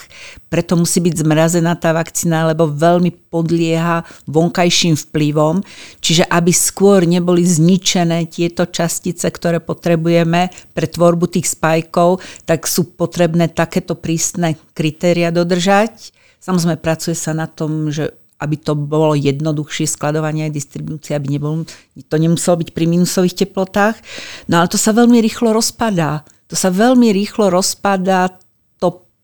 preto 0.50 0.74
musí 0.74 0.98
byť 0.98 1.14
zmrazená 1.22 1.78
tá 1.78 1.94
vakcína, 1.94 2.50
lebo 2.50 2.66
veľmi 2.66 3.14
podlieha 3.30 4.02
vonkajším 4.26 4.98
vplyvom. 4.98 5.62
Čiže 6.02 6.26
aby 6.26 6.50
skôr 6.50 7.06
neboli 7.06 7.46
zničené 7.46 8.26
tieto 8.26 8.66
častice, 8.66 9.30
ktoré 9.30 9.62
potrebujeme 9.62 10.50
pre 10.74 10.86
tvorbu 10.90 11.30
tých 11.30 11.54
spajkov, 11.54 12.20
tak 12.44 12.66
sú 12.66 12.92
potrebné 12.98 13.48
takéto 13.48 13.94
prísne 13.94 14.58
kritéria 14.74 15.30
dodržať. 15.30 16.12
Samozrejme, 16.42 16.82
pracuje 16.82 17.14
sa 17.14 17.30
na 17.32 17.46
tom, 17.46 17.88
že 17.94 18.10
aby 18.40 18.56
to 18.56 18.72
bolo 18.72 19.12
jednoduchšie 19.12 19.84
skladovanie 19.84 20.48
a 20.48 20.54
distribúcia, 20.54 21.20
aby 21.20 21.36
nebol, 21.36 21.68
to 22.08 22.16
nemuselo 22.16 22.64
byť 22.64 22.72
pri 22.72 22.88
minusových 22.88 23.44
teplotách. 23.44 24.00
No 24.48 24.64
ale 24.64 24.72
to 24.72 24.80
sa 24.80 24.96
veľmi 24.96 25.20
rýchlo 25.20 25.52
rozpadá. 25.52 26.24
To 26.48 26.56
sa 26.56 26.72
veľmi 26.72 27.12
rýchlo 27.12 27.52
rozpadá 27.52 28.40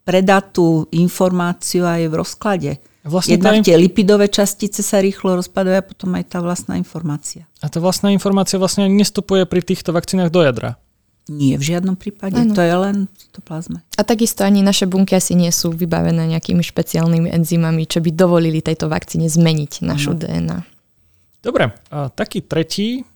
predá 0.07 0.38
tú 0.38 0.87
informáciu 0.95 1.83
aj 1.83 2.07
v 2.07 2.14
rozklade. 2.14 2.73
Vlastne 3.07 3.38
Jednak 3.38 3.62
tie 3.62 3.79
lipidové 3.79 4.27
častice 4.27 4.83
sa 4.83 4.99
rýchlo 4.99 5.38
rozpadajú 5.38 5.79
a 5.79 5.85
potom 5.87 6.11
aj 6.19 6.25
tá 6.27 6.38
vlastná 6.42 6.75
informácia. 6.75 7.47
A 7.62 7.71
tá 7.71 7.79
vlastná 7.79 8.11
informácia 8.11 8.59
vlastne 8.59 8.90
nestupuje 8.90 9.47
pri 9.47 9.62
týchto 9.62 9.95
vakcínach 9.95 10.35
do 10.35 10.42
jadra? 10.42 10.75
Nie, 11.27 11.59
v 11.59 11.75
žiadnom 11.75 11.99
prípade. 11.99 12.38
Ano. 12.38 12.55
To 12.55 12.62
je 12.62 12.75
len 12.75 12.97
cytoplazme. 13.14 13.83
A 13.99 14.03
takisto 14.07 14.47
ani 14.47 14.62
naše 14.62 14.87
bunky 14.87 15.19
asi 15.19 15.35
nie 15.35 15.51
sú 15.51 15.75
vybavené 15.75 16.27
nejakými 16.31 16.62
špeciálnymi 16.62 17.31
enzymami, 17.35 17.87
čo 17.87 17.99
by 17.99 18.11
dovolili 18.14 18.62
tejto 18.62 18.87
vakcíne 18.87 19.27
zmeniť 19.27 19.87
našu 19.87 20.14
ano. 20.14 20.21
DNA. 20.23 20.59
Dobre, 21.42 21.75
a 21.95 22.11
taký 22.11 22.42
tretí, 22.42 23.07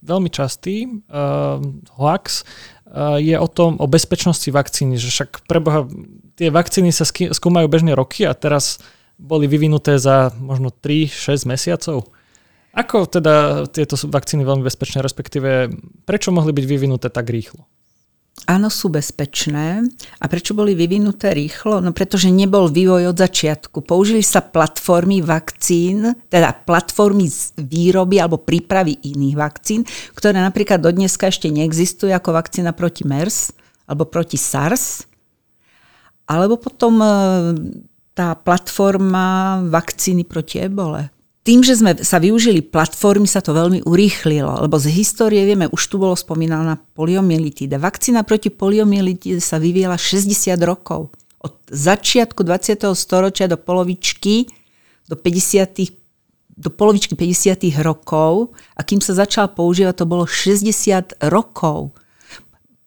veľmi 0.00 0.32
častý 0.32 0.88
uh, 1.08 1.60
hoax 1.96 2.44
uh, 2.92 3.20
je 3.20 3.36
o 3.36 3.48
tom, 3.48 3.76
o 3.76 3.88
bezpečnosti 3.88 4.48
vakcíny, 4.48 4.96
že 4.96 5.12
však 5.12 5.44
preboha 5.44 5.84
tie 6.40 6.48
vakcíny 6.48 6.88
sa 6.92 7.04
skúmajú 7.08 7.68
bežne 7.68 7.92
roky 7.92 8.24
a 8.24 8.32
teraz 8.32 8.80
boli 9.20 9.44
vyvinuté 9.44 10.00
za 10.00 10.32
možno 10.40 10.72
3-6 10.72 11.44
mesiacov. 11.44 12.08
Ako 12.72 13.04
teda 13.04 13.66
tieto 13.68 13.98
vakcíny 13.98 14.46
veľmi 14.46 14.64
bezpečné, 14.64 15.04
respektíve 15.04 15.74
prečo 16.08 16.32
mohli 16.32 16.54
byť 16.54 16.64
vyvinuté 16.64 17.12
tak 17.12 17.28
rýchlo? 17.28 17.68
Áno, 18.48 18.72
sú 18.72 18.88
bezpečné. 18.88 19.84
A 20.16 20.24
prečo 20.24 20.56
boli 20.56 20.72
vyvinuté 20.72 21.36
rýchlo? 21.36 21.84
No 21.84 21.92
pretože 21.92 22.32
nebol 22.32 22.72
vývoj 22.72 23.12
od 23.12 23.16
začiatku. 23.20 23.84
Použili 23.84 24.24
sa 24.24 24.40
platformy 24.40 25.20
vakcín, 25.20 26.16
teda 26.32 26.56
platformy 26.64 27.28
z 27.28 27.52
výroby 27.60 28.16
alebo 28.16 28.40
prípravy 28.40 28.96
iných 28.96 29.36
vakcín, 29.36 29.84
ktoré 30.16 30.40
napríklad 30.40 30.80
dodneska 30.80 31.28
ešte 31.28 31.52
neexistujú 31.52 32.16
ako 32.16 32.32
vakcína 32.32 32.72
proti 32.72 33.04
MERS 33.04 33.52
alebo 33.84 34.08
proti 34.08 34.40
SARS 34.40 35.10
alebo 36.30 36.54
potom 36.62 37.02
e, 37.02 37.10
tá 38.20 38.36
platforma 38.36 39.64
vakcíny 39.64 40.28
proti 40.28 40.60
ebole. 40.60 41.08
Tým, 41.40 41.64
že 41.64 41.80
sme 41.80 41.96
sa 42.04 42.20
využili 42.20 42.60
platformy, 42.60 43.24
sa 43.24 43.40
to 43.40 43.56
veľmi 43.56 43.80
urýchlilo, 43.88 44.60
lebo 44.60 44.76
z 44.76 44.92
histórie 44.92 45.40
vieme, 45.48 45.72
už 45.72 45.82
tu 45.88 45.96
bolo 45.96 46.12
spomínaná 46.12 46.76
poliomyelitída. 46.92 47.80
Vakcína 47.80 48.28
proti 48.28 48.52
poliomyelitíde 48.52 49.40
sa 49.40 49.56
vyvíjala 49.56 49.96
60 49.96 50.52
rokov. 50.68 51.16
Od 51.40 51.56
začiatku 51.72 52.44
20. 52.44 52.92
storočia 52.92 53.48
do 53.48 53.56
polovičky, 53.56 54.52
do 55.08 55.16
50 55.16 55.96
do 56.60 56.68
polovičky 56.68 57.16
50. 57.16 57.72
rokov 57.80 58.52
a 58.76 58.84
kým 58.84 59.00
sa 59.00 59.16
začal 59.16 59.48
používať, 59.56 59.96
to 59.96 60.04
bolo 60.04 60.28
60 60.28 61.24
rokov. 61.32 61.96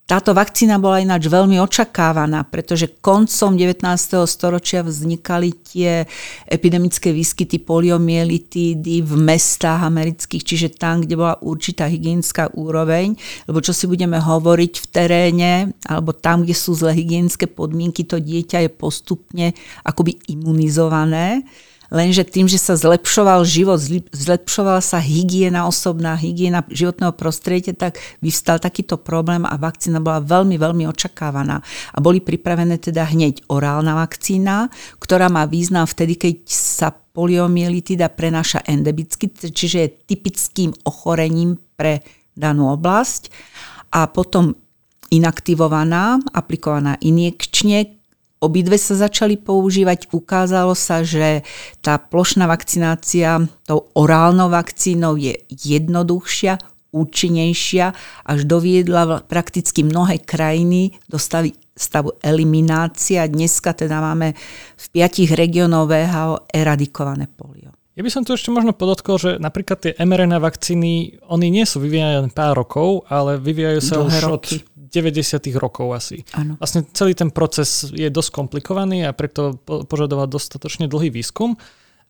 Táto 0.03 0.35
vakcína 0.35 0.83
bola 0.83 0.99
ináč 0.99 1.31
veľmi 1.31 1.63
očakávaná, 1.63 2.43
pretože 2.51 2.91
koncom 2.99 3.55
19. 3.55 3.87
storočia 4.27 4.83
vznikali 4.83 5.55
tie 5.63 6.03
epidemické 6.43 7.15
výskyty 7.15 7.63
poliomielitídy 7.63 8.99
v 8.99 9.13
mestách 9.15 9.79
amerických, 9.87 10.43
čiže 10.43 10.75
tam, 10.75 11.07
kde 11.07 11.15
bola 11.15 11.39
určitá 11.39 11.87
hygienická 11.87 12.51
úroveň, 12.51 13.15
lebo 13.47 13.63
čo 13.63 13.71
si 13.71 13.87
budeme 13.87 14.19
hovoriť 14.19 14.73
v 14.83 14.85
teréne, 14.91 15.51
alebo 15.87 16.11
tam, 16.11 16.43
kde 16.43 16.51
sú 16.51 16.75
zlé 16.75 16.99
hygienické 16.99 17.47
podmienky, 17.47 18.03
to 18.03 18.19
dieťa 18.19 18.67
je 18.67 18.69
postupne 18.75 19.55
akoby 19.87 20.19
imunizované 20.27 21.47
lenže 21.93 22.25
tým, 22.25 22.49
že 22.49 22.57
sa 22.57 22.73
zlepšoval 22.73 23.45
život, 23.45 23.77
zlepšovala 24.09 24.81
sa 24.81 24.97
hygiena 24.97 25.69
osobná, 25.69 26.17
hygiena 26.17 26.65
životného 26.65 27.13
prostredia, 27.13 27.77
tak 27.77 28.01
vyvstal 28.19 28.57
takýto 28.57 28.97
problém 28.97 29.45
a 29.45 29.53
vakcína 29.55 30.01
bola 30.01 30.19
veľmi, 30.19 30.57
veľmi 30.57 30.89
očakávaná. 30.89 31.61
A 31.93 31.97
boli 32.01 32.19
pripravené 32.19 32.81
teda 32.81 33.05
hneď 33.05 33.45
orálna 33.53 33.93
vakcína, 33.93 34.73
ktorá 34.97 35.29
má 35.29 35.45
význam 35.45 35.85
vtedy, 35.85 36.17
keď 36.17 36.35
sa 36.49 36.89
poliomielitida 36.89 38.09
prenáša 38.09 38.65
endemicky, 38.65 39.29
čiže 39.29 39.77
je 39.77 39.93
typickým 40.09 40.73
ochorením 40.81 41.61
pre 41.77 42.01
danú 42.33 42.73
oblasť. 42.73 43.29
A 43.93 44.09
potom 44.09 44.57
inaktivovaná, 45.13 46.17
aplikovaná 46.33 46.97
injekčne, 46.97 48.01
Obidve 48.43 48.75
sa 48.75 48.99
začali 48.99 49.39
používať. 49.39 50.11
Ukázalo 50.11 50.75
sa, 50.75 50.99
že 51.07 51.47
tá 51.79 51.95
plošná 51.95 52.43
vakcinácia 52.43 53.47
tou 53.63 53.87
orálnou 53.95 54.51
vakcínou 54.51 55.15
je 55.15 55.39
jednoduchšia, 55.47 56.59
účinnejšia, 56.93 57.85
až 58.27 58.39
doviedla 58.45 59.25
prakticky 59.25 59.81
mnohé 59.81 60.21
krajiny 60.21 60.93
do 61.07 61.15
stavu, 61.15 61.55
stavu 61.73 62.13
eliminácia. 62.21 63.25
Dneska 63.25 63.73
teda 63.73 63.97
máme 63.97 64.37
v 64.77 64.85
piatich 64.93 65.33
regiónoch 65.33 65.89
VHO 65.89 66.51
eradikované 66.53 67.25
polio. 67.25 67.73
Ja 67.93 68.01
by 68.01 68.09
som 68.09 68.25
tu 68.25 68.33
ešte 68.33 68.49
možno 68.49 68.73
podotkol, 68.73 69.21
že 69.21 69.31
napríklad 69.37 69.77
tie 69.85 69.93
mRNA 70.01 70.41
vakcíny, 70.41 71.21
oni 71.29 71.53
nie 71.53 71.61
sú 71.61 71.77
vyvíjane 71.77 72.25
pár 72.33 72.57
rokov, 72.57 73.05
ale 73.05 73.37
vyvíjajú 73.37 73.79
sa 73.85 74.01
Dlhé 74.01 74.09
už 74.09 74.15
roky. 74.25 74.55
od 74.57 74.72
90. 74.93 75.41
rokov 75.57 75.89
asi. 75.97 76.21
Ano. 76.37 76.61
Vlastne 76.61 76.85
celý 76.93 77.17
ten 77.17 77.33
proces 77.33 77.89
je 77.89 78.05
dosť 78.13 78.29
komplikovaný 78.29 79.09
a 79.09 79.11
preto 79.17 79.57
požadoval 79.65 80.29
dostatočne 80.29 80.85
dlhý 80.85 81.09
výskum. 81.09 81.57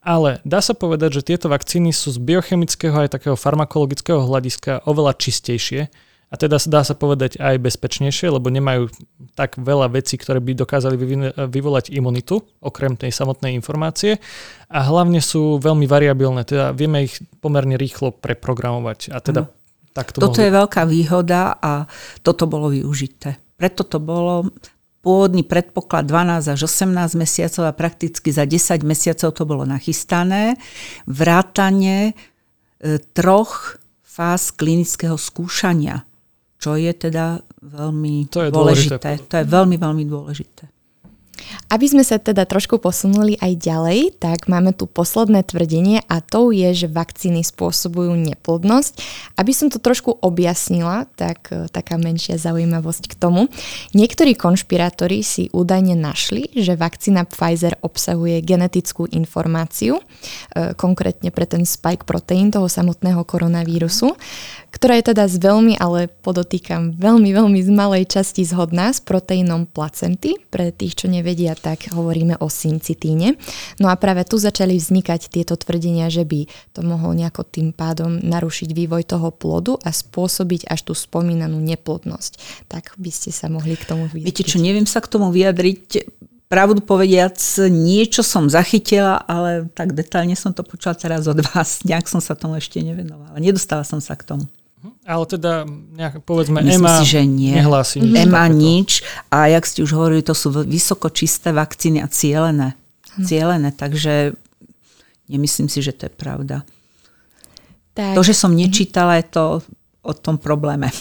Ale 0.04 0.43
dá 0.43 0.60
sa 0.60 0.76
povedať, 0.76 1.24
že 1.24 1.28
tieto 1.32 1.48
vakcíny 1.48 1.96
sú 1.96 2.12
z 2.12 2.19
biochemického 2.19 3.08
aj 3.08 3.15
takého 3.15 3.39
farmakologického 3.39 4.19
hľadiska 4.19 4.84
oveľa 4.84 5.15
čistejšie 5.15 5.88
a 6.34 6.36
teda 6.36 6.58
dá 6.65 6.82
sa 6.82 6.98
povedať 6.98 7.38
aj 7.38 7.62
bezpečnejšie, 7.62 8.34
lebo 8.34 8.50
nemajú 8.50 8.89
tak 9.38 9.54
veľa 9.62 9.93
vecí, 9.93 10.17
ktoré 10.17 10.41
by 10.41 10.58
dokázali 10.58 10.98
vyvolať 11.46 11.93
imunitu, 11.93 12.41
okrem 12.58 12.98
tej 12.98 13.13
samotnej 13.13 13.54
informácie. 13.54 14.17
A 14.65 14.82
hlavne 14.82 15.22
sú 15.22 15.62
veľmi 15.62 15.86
variabilné, 15.86 16.41
teda 16.41 16.74
vieme 16.74 17.06
ich 17.06 17.22
pomerne 17.38 17.78
rýchlo 17.78 18.10
preprogramovať. 18.10 19.13
A 19.13 19.22
teda 19.22 19.46
ano. 19.46 19.54
Tak 19.93 20.12
to 20.12 20.17
Toto 20.17 20.41
mohli... 20.41 20.45
je 20.49 20.58
veľká 20.58 20.84
výhoda 20.89 21.53
a 21.62 21.86
toto 22.25 22.49
bolo 22.49 22.73
využité. 22.73 23.38
Preto 23.56 23.86
to 23.86 24.01
bolo 24.01 24.49
pôvodný 25.06 25.45
predpoklad 25.45 26.10
12 26.10 26.58
až 26.58 26.60
18 26.65 27.13
mesiacov 27.19 27.63
a 27.69 27.77
prakticky 27.77 28.34
za 28.34 28.49
10 28.49 28.82
mesiacov 28.82 29.29
to 29.36 29.43
bolo 29.45 29.63
nachystané. 29.69 30.58
Vrátanie 31.06 32.12
e, 32.12 32.13
troch 33.13 33.77
fáz 34.01 34.56
klinického 34.56 35.19
skúšania, 35.19 36.08
čo 36.58 36.73
je 36.79 36.89
teda 36.95 37.45
veľmi 37.62 38.32
to 38.32 38.47
je 38.47 38.49
dôležité. 38.49 38.97
dôležité. 38.97 39.29
To 39.29 39.36
je 39.38 39.45
veľmi, 39.45 39.75
veľmi 39.77 40.03
dôležité. 40.10 40.72
Aby 41.73 41.89
sme 41.89 42.03
sa 42.06 42.21
teda 42.21 42.45
trošku 42.45 42.77
posunuli 42.77 43.34
aj 43.41 43.53
ďalej, 43.58 43.99
tak 44.21 44.45
máme 44.45 44.77
tu 44.77 44.86
posledné 44.86 45.41
tvrdenie 45.47 46.06
a 46.06 46.21
to 46.21 46.53
je, 46.53 46.86
že 46.86 46.88
vakcíny 46.88 47.41
spôsobujú 47.41 48.13
neplodnosť. 48.13 48.93
Aby 49.36 49.51
som 49.51 49.73
to 49.73 49.82
trošku 49.82 50.13
objasnila, 50.21 51.10
tak 51.17 51.49
e, 51.49 51.65
taká 51.73 51.97
menšia 51.97 52.38
zaujímavosť 52.38 53.10
k 53.10 53.17
tomu. 53.17 53.49
Niektorí 53.97 54.38
konšpirátori 54.38 55.25
si 55.25 55.49
údajne 55.49 55.97
našli, 55.97 56.53
že 56.53 56.77
vakcína 56.77 57.25
Pfizer 57.25 57.75
obsahuje 57.82 58.39
genetickú 58.45 59.10
informáciu, 59.10 59.97
e, 59.97 60.77
konkrétne 60.77 61.34
pre 61.34 61.49
ten 61.49 61.65
spike 61.65 62.06
proteín 62.06 62.53
toho 62.53 62.69
samotného 62.69 63.25
koronavírusu, 63.25 64.13
ktorá 64.73 64.97
je 64.97 65.13
teda 65.13 65.25
z 65.29 65.38
veľmi, 65.41 65.73
ale 65.77 66.10
podotýkam, 66.21 66.97
veľmi, 66.97 67.29
veľmi 67.34 67.60
z 67.62 67.69
malej 67.69 68.03
časti 68.10 68.41
zhodná 68.45 68.93
s 68.93 69.01
proteínom 69.01 69.69
placenty. 69.69 70.38
Pre 70.49 70.69
tých, 70.73 71.01
čo 71.01 71.06
nevedia, 71.10 71.33
tak 71.58 71.89
hovoríme 71.89 72.38
o 72.38 72.48
syncytíne. 72.48 73.36
No 73.82 73.89
a 73.89 73.96
práve 73.98 74.22
tu 74.30 74.38
začali 74.38 74.78
vznikať 74.78 75.34
tieto 75.34 75.58
tvrdenia, 75.58 76.08
že 76.13 76.24
by 76.24 76.46
to 76.72 76.86
mohol 76.86 77.17
nejako 77.17 77.43
tým 77.43 77.74
pádom 77.74 78.22
narušiť 78.22 78.69
vývoj 78.72 79.10
toho 79.10 79.34
plodu 79.34 79.76
a 79.82 79.89
spôsobiť 79.89 80.69
až 80.69 80.80
tú 80.88 80.93
spomínanú 80.93 81.58
neplodnosť. 81.58 82.65
Tak 82.69 82.96
by 83.02 83.12
ste 83.12 83.34
sa 83.34 83.50
mohli 83.50 83.74
k 83.74 83.89
tomu 83.89 84.06
vyjadriť. 84.06 84.28
Viete 84.30 84.46
čo, 84.46 84.62
neviem 84.62 84.86
sa 84.86 85.02
k 85.02 85.10
tomu 85.10 85.34
vyjadriť. 85.34 86.08
Pravdu 86.48 86.86
povediac, 86.86 87.34
niečo 87.74 88.22
som 88.22 88.46
zachytila, 88.46 89.26
ale 89.26 89.65
tak 89.74 89.98
detailne 89.98 90.38
som 90.38 90.54
to 90.54 90.62
počula 90.62 90.93
teraz 90.93 91.26
od 91.26 91.41
vás. 91.41 91.82
Nejak 91.82 92.06
som 92.06 92.22
sa 92.22 92.38
tomu 92.38 92.62
ešte 92.62 92.78
nevenovala. 92.78 93.41
Nedostala 93.41 93.82
som 93.82 93.98
sa 93.98 94.13
k 94.13 94.22
tomu. 94.22 94.46
Ale 95.08 95.24
teda, 95.26 95.63
nejak, 95.67 96.28
povedzme, 96.28 96.60
Myslím 96.60 96.84
EMA 96.84 96.96
si, 97.00 97.06
že 97.08 97.22
nie. 97.24 97.56
nehlási 97.56 98.04
nič. 98.04 98.15
EMA 98.15 98.43
takéto. 98.48 98.60
nič 98.60 98.89
a 99.32 99.38
jak 99.48 99.63
ste 99.63 99.80
už 99.84 99.91
hovorili, 99.96 100.22
to 100.24 100.36
sú 100.36 100.52
vysoko 100.52 101.08
čisté 101.08 101.56
vakcíny 101.56 102.04
a 102.04 102.08
cielené. 102.12 102.76
Hm. 103.15 103.24
Cielené, 103.24 103.69
takže 103.72 104.36
nemyslím 105.32 105.72
si, 105.72 105.80
že 105.80 105.96
to 105.96 106.08
je 106.08 106.13
pravda. 106.13 106.67
Tak. 107.93 108.17
To, 108.17 108.22
že 108.26 108.34
som 108.34 108.52
nečítala, 108.52 109.22
je 109.22 109.26
to 109.30 109.43
o 110.04 110.13
tom 110.13 110.36
probléme. 110.41 110.91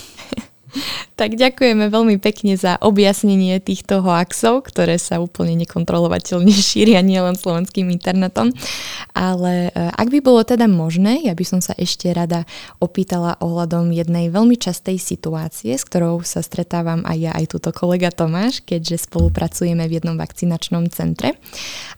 Tak 1.22 1.38
ďakujeme 1.38 1.87
veľmi 1.92 2.16
pekne 2.18 2.58
za 2.58 2.80
objasnenie 2.82 3.61
týchto 3.62 4.02
hoaxov, 4.02 4.66
ktoré 4.66 4.98
sa 4.98 5.22
úplne 5.22 5.54
nekontrolovateľne 5.62 6.50
šíria 6.72 6.98
nielen 7.04 7.38
slovenským 7.38 7.92
internetom. 7.92 8.50
Ale 9.14 9.70
e, 9.70 9.92
ak 9.92 10.08
by 10.08 10.18
bolo 10.18 10.42
teda 10.42 10.66
možné, 10.66 11.22
ja 11.22 11.37
by 11.37 11.44
som 11.46 11.61
sa 11.62 11.76
ešte 11.78 12.11
rada 12.11 12.48
opýtala 12.82 13.38
ohľadom 13.38 13.92
jednej 13.94 14.32
veľmi 14.32 14.58
častej 14.58 14.98
situácie, 14.98 15.76
s 15.76 15.87
ktorou 15.87 16.24
sa 16.26 16.42
stretávam 16.42 17.04
aj 17.06 17.18
ja, 17.20 17.32
aj 17.37 17.46
túto 17.54 17.70
kolega 17.70 18.11
Tomáš, 18.11 18.64
keďže 18.64 19.06
spolupracujeme 19.06 19.85
v 19.87 20.02
jednom 20.02 20.16
vakcinačnom 20.18 20.90
centre. 20.90 21.38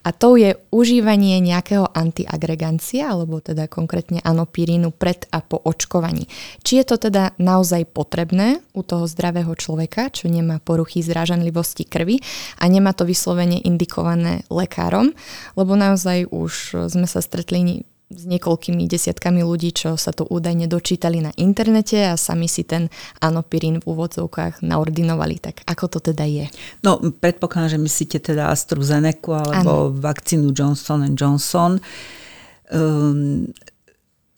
A 0.04 0.12
to 0.12 0.36
je 0.36 0.58
užívanie 0.68 1.40
nejakého 1.40 1.88
antiagregancia, 1.96 3.08
alebo 3.08 3.40
teda 3.40 3.70
konkrétne 3.70 4.20
anopirínu 4.20 4.92
pred 4.92 5.24
a 5.32 5.40
po 5.40 5.62
očkovaní. 5.64 6.28
Či 6.60 6.82
je 6.82 6.84
to 6.84 6.96
teda 7.08 7.32
naozaj 7.40 7.88
potrebné 7.88 8.63
u 8.72 8.80
toho 8.80 9.04
zdravého 9.04 9.52
človeka, 9.52 10.08
čo 10.08 10.32
nemá 10.32 10.62
poruchy 10.62 11.04
zrážanlivosti 11.04 11.84
krvi 11.84 12.22
a 12.58 12.64
nemá 12.70 12.96
to 12.96 13.04
vyslovene 13.04 13.60
indikované 13.60 14.48
lekárom, 14.48 15.12
lebo 15.58 15.76
naozaj 15.76 16.30
už 16.32 16.86
sme 16.88 17.04
sa 17.04 17.20
stretli 17.20 17.84
s 18.14 18.24
niekoľkými 18.28 18.84
desiatkami 18.84 19.42
ľudí, 19.42 19.74
čo 19.74 19.96
sa 19.96 20.12
to 20.12 20.28
údajne 20.28 20.68
dočítali 20.68 21.24
na 21.24 21.32
internete 21.34 22.04
a 22.04 22.20
sami 22.20 22.46
si 22.46 22.62
ten 22.62 22.92
anopirín 23.18 23.80
v 23.82 23.86
úvodzovkách 23.90 24.62
naordinovali. 24.62 25.40
Tak 25.40 25.64
ako 25.66 25.98
to 25.98 25.98
teda 26.12 26.24
je? 26.28 26.46
No, 26.84 27.00
predpokladám, 27.00 27.74
že 27.74 27.78
myslíte 27.80 28.18
teda 28.22 28.52
AstraZeneca 28.52 29.42
alebo 29.42 29.90
ano. 29.90 29.96
vakcínu 29.98 30.52
Johnson 30.52 31.16
Johnson. 31.16 31.80
Um, 32.70 33.50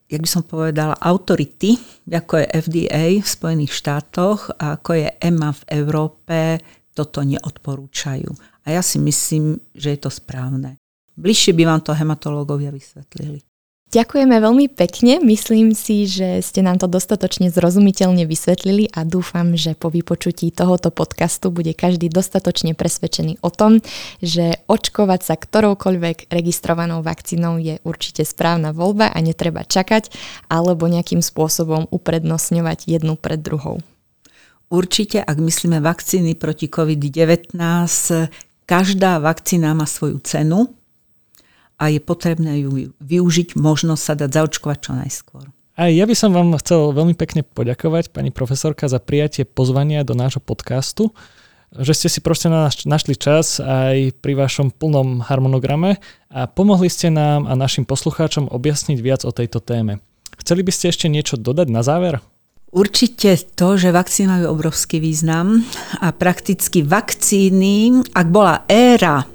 jak 0.07 0.23
by 0.23 0.29
som 0.31 0.43
povedala, 0.47 0.95
autority, 1.03 1.75
ako 2.07 2.43
je 2.43 2.47
FDA 2.63 3.05
v 3.19 3.27
Spojených 3.27 3.73
štátoch 3.75 4.55
a 4.55 4.79
ako 4.79 4.91
je 5.03 5.09
EMA 5.19 5.51
v 5.51 5.63
Európe, 5.83 6.39
toto 6.95 7.27
neodporúčajú. 7.27 8.31
A 8.67 8.75
ja 8.75 8.83
si 8.83 9.03
myslím, 9.03 9.59
že 9.75 9.95
je 9.95 9.99
to 10.01 10.11
správne. 10.11 10.79
Bližšie 11.17 11.57
by 11.57 11.63
vám 11.65 11.81
to 11.83 11.97
hematológovia 11.97 12.71
vysvetlili. 12.71 13.41
Ďakujeme 13.87 14.43
veľmi 14.43 14.67
pekne, 14.75 15.23
myslím 15.23 15.71
si, 15.71 16.11
že 16.11 16.43
ste 16.43 16.59
nám 16.59 16.83
to 16.83 16.91
dostatočne 16.91 17.55
zrozumiteľne 17.55 18.27
vysvetlili 18.27 18.91
a 18.91 19.07
dúfam, 19.07 19.55
že 19.55 19.79
po 19.79 19.95
vypočutí 19.95 20.51
tohoto 20.51 20.91
podcastu 20.91 21.55
bude 21.55 21.71
každý 21.71 22.11
dostatočne 22.11 22.75
presvedčený 22.75 23.39
o 23.47 23.51
tom, 23.55 23.79
že 24.19 24.59
očkovať 24.67 25.21
sa 25.23 25.35
ktoroukoľvek 25.39 26.27
registrovanou 26.35 27.07
vakcínou 27.07 27.63
je 27.63 27.79
určite 27.87 28.27
správna 28.27 28.75
voľba 28.75 29.15
a 29.15 29.19
netreba 29.23 29.63
čakať 29.63 30.11
alebo 30.51 30.91
nejakým 30.91 31.23
spôsobom 31.23 31.87
uprednostňovať 31.87 32.91
jednu 32.91 33.15
pred 33.15 33.39
druhou. 33.39 33.79
Určite, 34.67 35.23
ak 35.23 35.39
myslíme 35.39 35.79
vakcíny 35.79 36.35
proti 36.35 36.67
COVID-19, 36.67 37.55
každá 38.67 39.23
vakcína 39.23 39.79
má 39.79 39.87
svoju 39.87 40.19
cenu 40.27 40.75
a 41.77 41.93
je 41.93 42.01
potrebné 42.01 42.65
ju 42.65 42.97
využiť, 43.01 43.57
možnosť 43.61 44.03
sa 44.03 44.15
dať 44.17 44.31
zaočkovať 44.33 44.79
čo 44.81 44.93
najskôr. 44.97 45.45
Aj 45.77 45.93
ja 45.93 46.09
by 46.09 46.17
som 46.17 46.33
vám 46.33 46.57
chcel 46.57 46.97
veľmi 46.97 47.13
pekne 47.13 47.45
poďakovať, 47.45 48.09
pani 48.09 48.33
profesorka, 48.33 48.89
za 48.89 48.97
prijatie 48.97 49.45
pozvania 49.45 50.09
do 50.09 50.17
nášho 50.17 50.41
podcastu, 50.41 51.13
že 51.77 51.93
ste 51.93 52.09
si 52.09 52.25
proste 52.25 52.49
našli 52.89 53.13
čas 53.13 53.61
aj 53.61 54.17
pri 54.25 54.41
vašom 54.41 54.73
plnom 54.73 55.21
harmonograme 55.21 56.01
a 56.33 56.49
pomohli 56.49 56.89
ste 56.89 57.13
nám 57.13 57.45
a 57.45 57.53
našim 57.53 57.85
poslucháčom 57.85 58.49
objasniť 58.49 58.99
viac 59.05 59.29
o 59.29 59.35
tejto 59.37 59.61
téme. 59.61 60.01
Chceli 60.41 60.65
by 60.65 60.73
ste 60.73 60.89
ešte 60.89 61.13
niečo 61.13 61.37
dodať 61.37 61.69
na 61.69 61.85
záver? 61.85 62.25
Určite 62.73 63.37
to, 63.53 63.77
že 63.77 63.93
vakcíny 63.93 64.33
majú 64.33 64.57
obrovský 64.57 64.97
význam 64.97 65.61
a 66.01 66.09
prakticky 66.17 66.81
vakcíny, 66.81 68.01
ak 68.17 68.27
bola 68.33 68.65
éra 68.65 69.29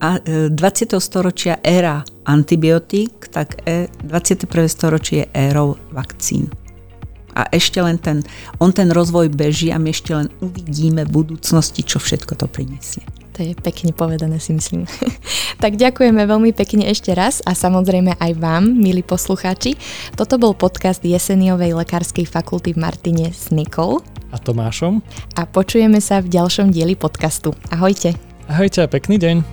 20. 0.00 0.50
E, 0.50 1.00
storočia 1.00 1.60
éra 1.60 2.04
antibiotík, 2.24 3.28
tak 3.28 3.60
21. 3.64 4.64
E, 4.64 4.68
storočie 4.68 5.16
je 5.20 5.26
érou 5.36 5.76
vakcín. 5.92 6.48
A 7.36 7.46
ešte 7.54 7.78
len 7.78 8.00
ten, 8.00 8.26
on 8.58 8.74
ten 8.74 8.90
rozvoj 8.90 9.30
beží 9.30 9.70
a 9.70 9.78
my 9.78 9.94
ešte 9.94 10.10
len 10.10 10.28
uvidíme 10.42 11.06
v 11.06 11.22
budúcnosti, 11.22 11.86
čo 11.86 12.02
všetko 12.02 12.34
to 12.34 12.50
prinesie. 12.50 13.06
To 13.38 13.46
je 13.46 13.54
pekne 13.54 13.94
povedané, 13.94 14.42
si 14.42 14.52
myslím. 14.52 14.84
tak 15.62 15.78
ďakujeme 15.78 16.26
veľmi 16.26 16.50
pekne 16.52 16.90
ešte 16.90 17.14
raz 17.14 17.40
a 17.46 17.54
samozrejme 17.54 18.18
aj 18.18 18.32
vám, 18.36 18.66
milí 18.66 19.06
poslucháči. 19.06 19.78
Toto 20.18 20.36
bol 20.36 20.58
podcast 20.58 21.00
Jeseniovej 21.00 21.72
lekárskej 21.72 22.26
fakulty 22.26 22.74
v 22.74 22.82
Martine 22.82 23.26
s 23.30 23.48
Nikol 23.54 24.02
a 24.34 24.36
Tomášom. 24.36 25.00
A 25.38 25.46
počujeme 25.46 26.02
sa 26.02 26.20
v 26.20 26.34
ďalšom 26.34 26.74
dieli 26.74 26.98
podcastu. 26.98 27.54
Ahojte. 27.70 28.29
Ahojte 28.50 28.82
a 28.82 28.90
pekný 28.90 29.14
deň. 29.22 29.46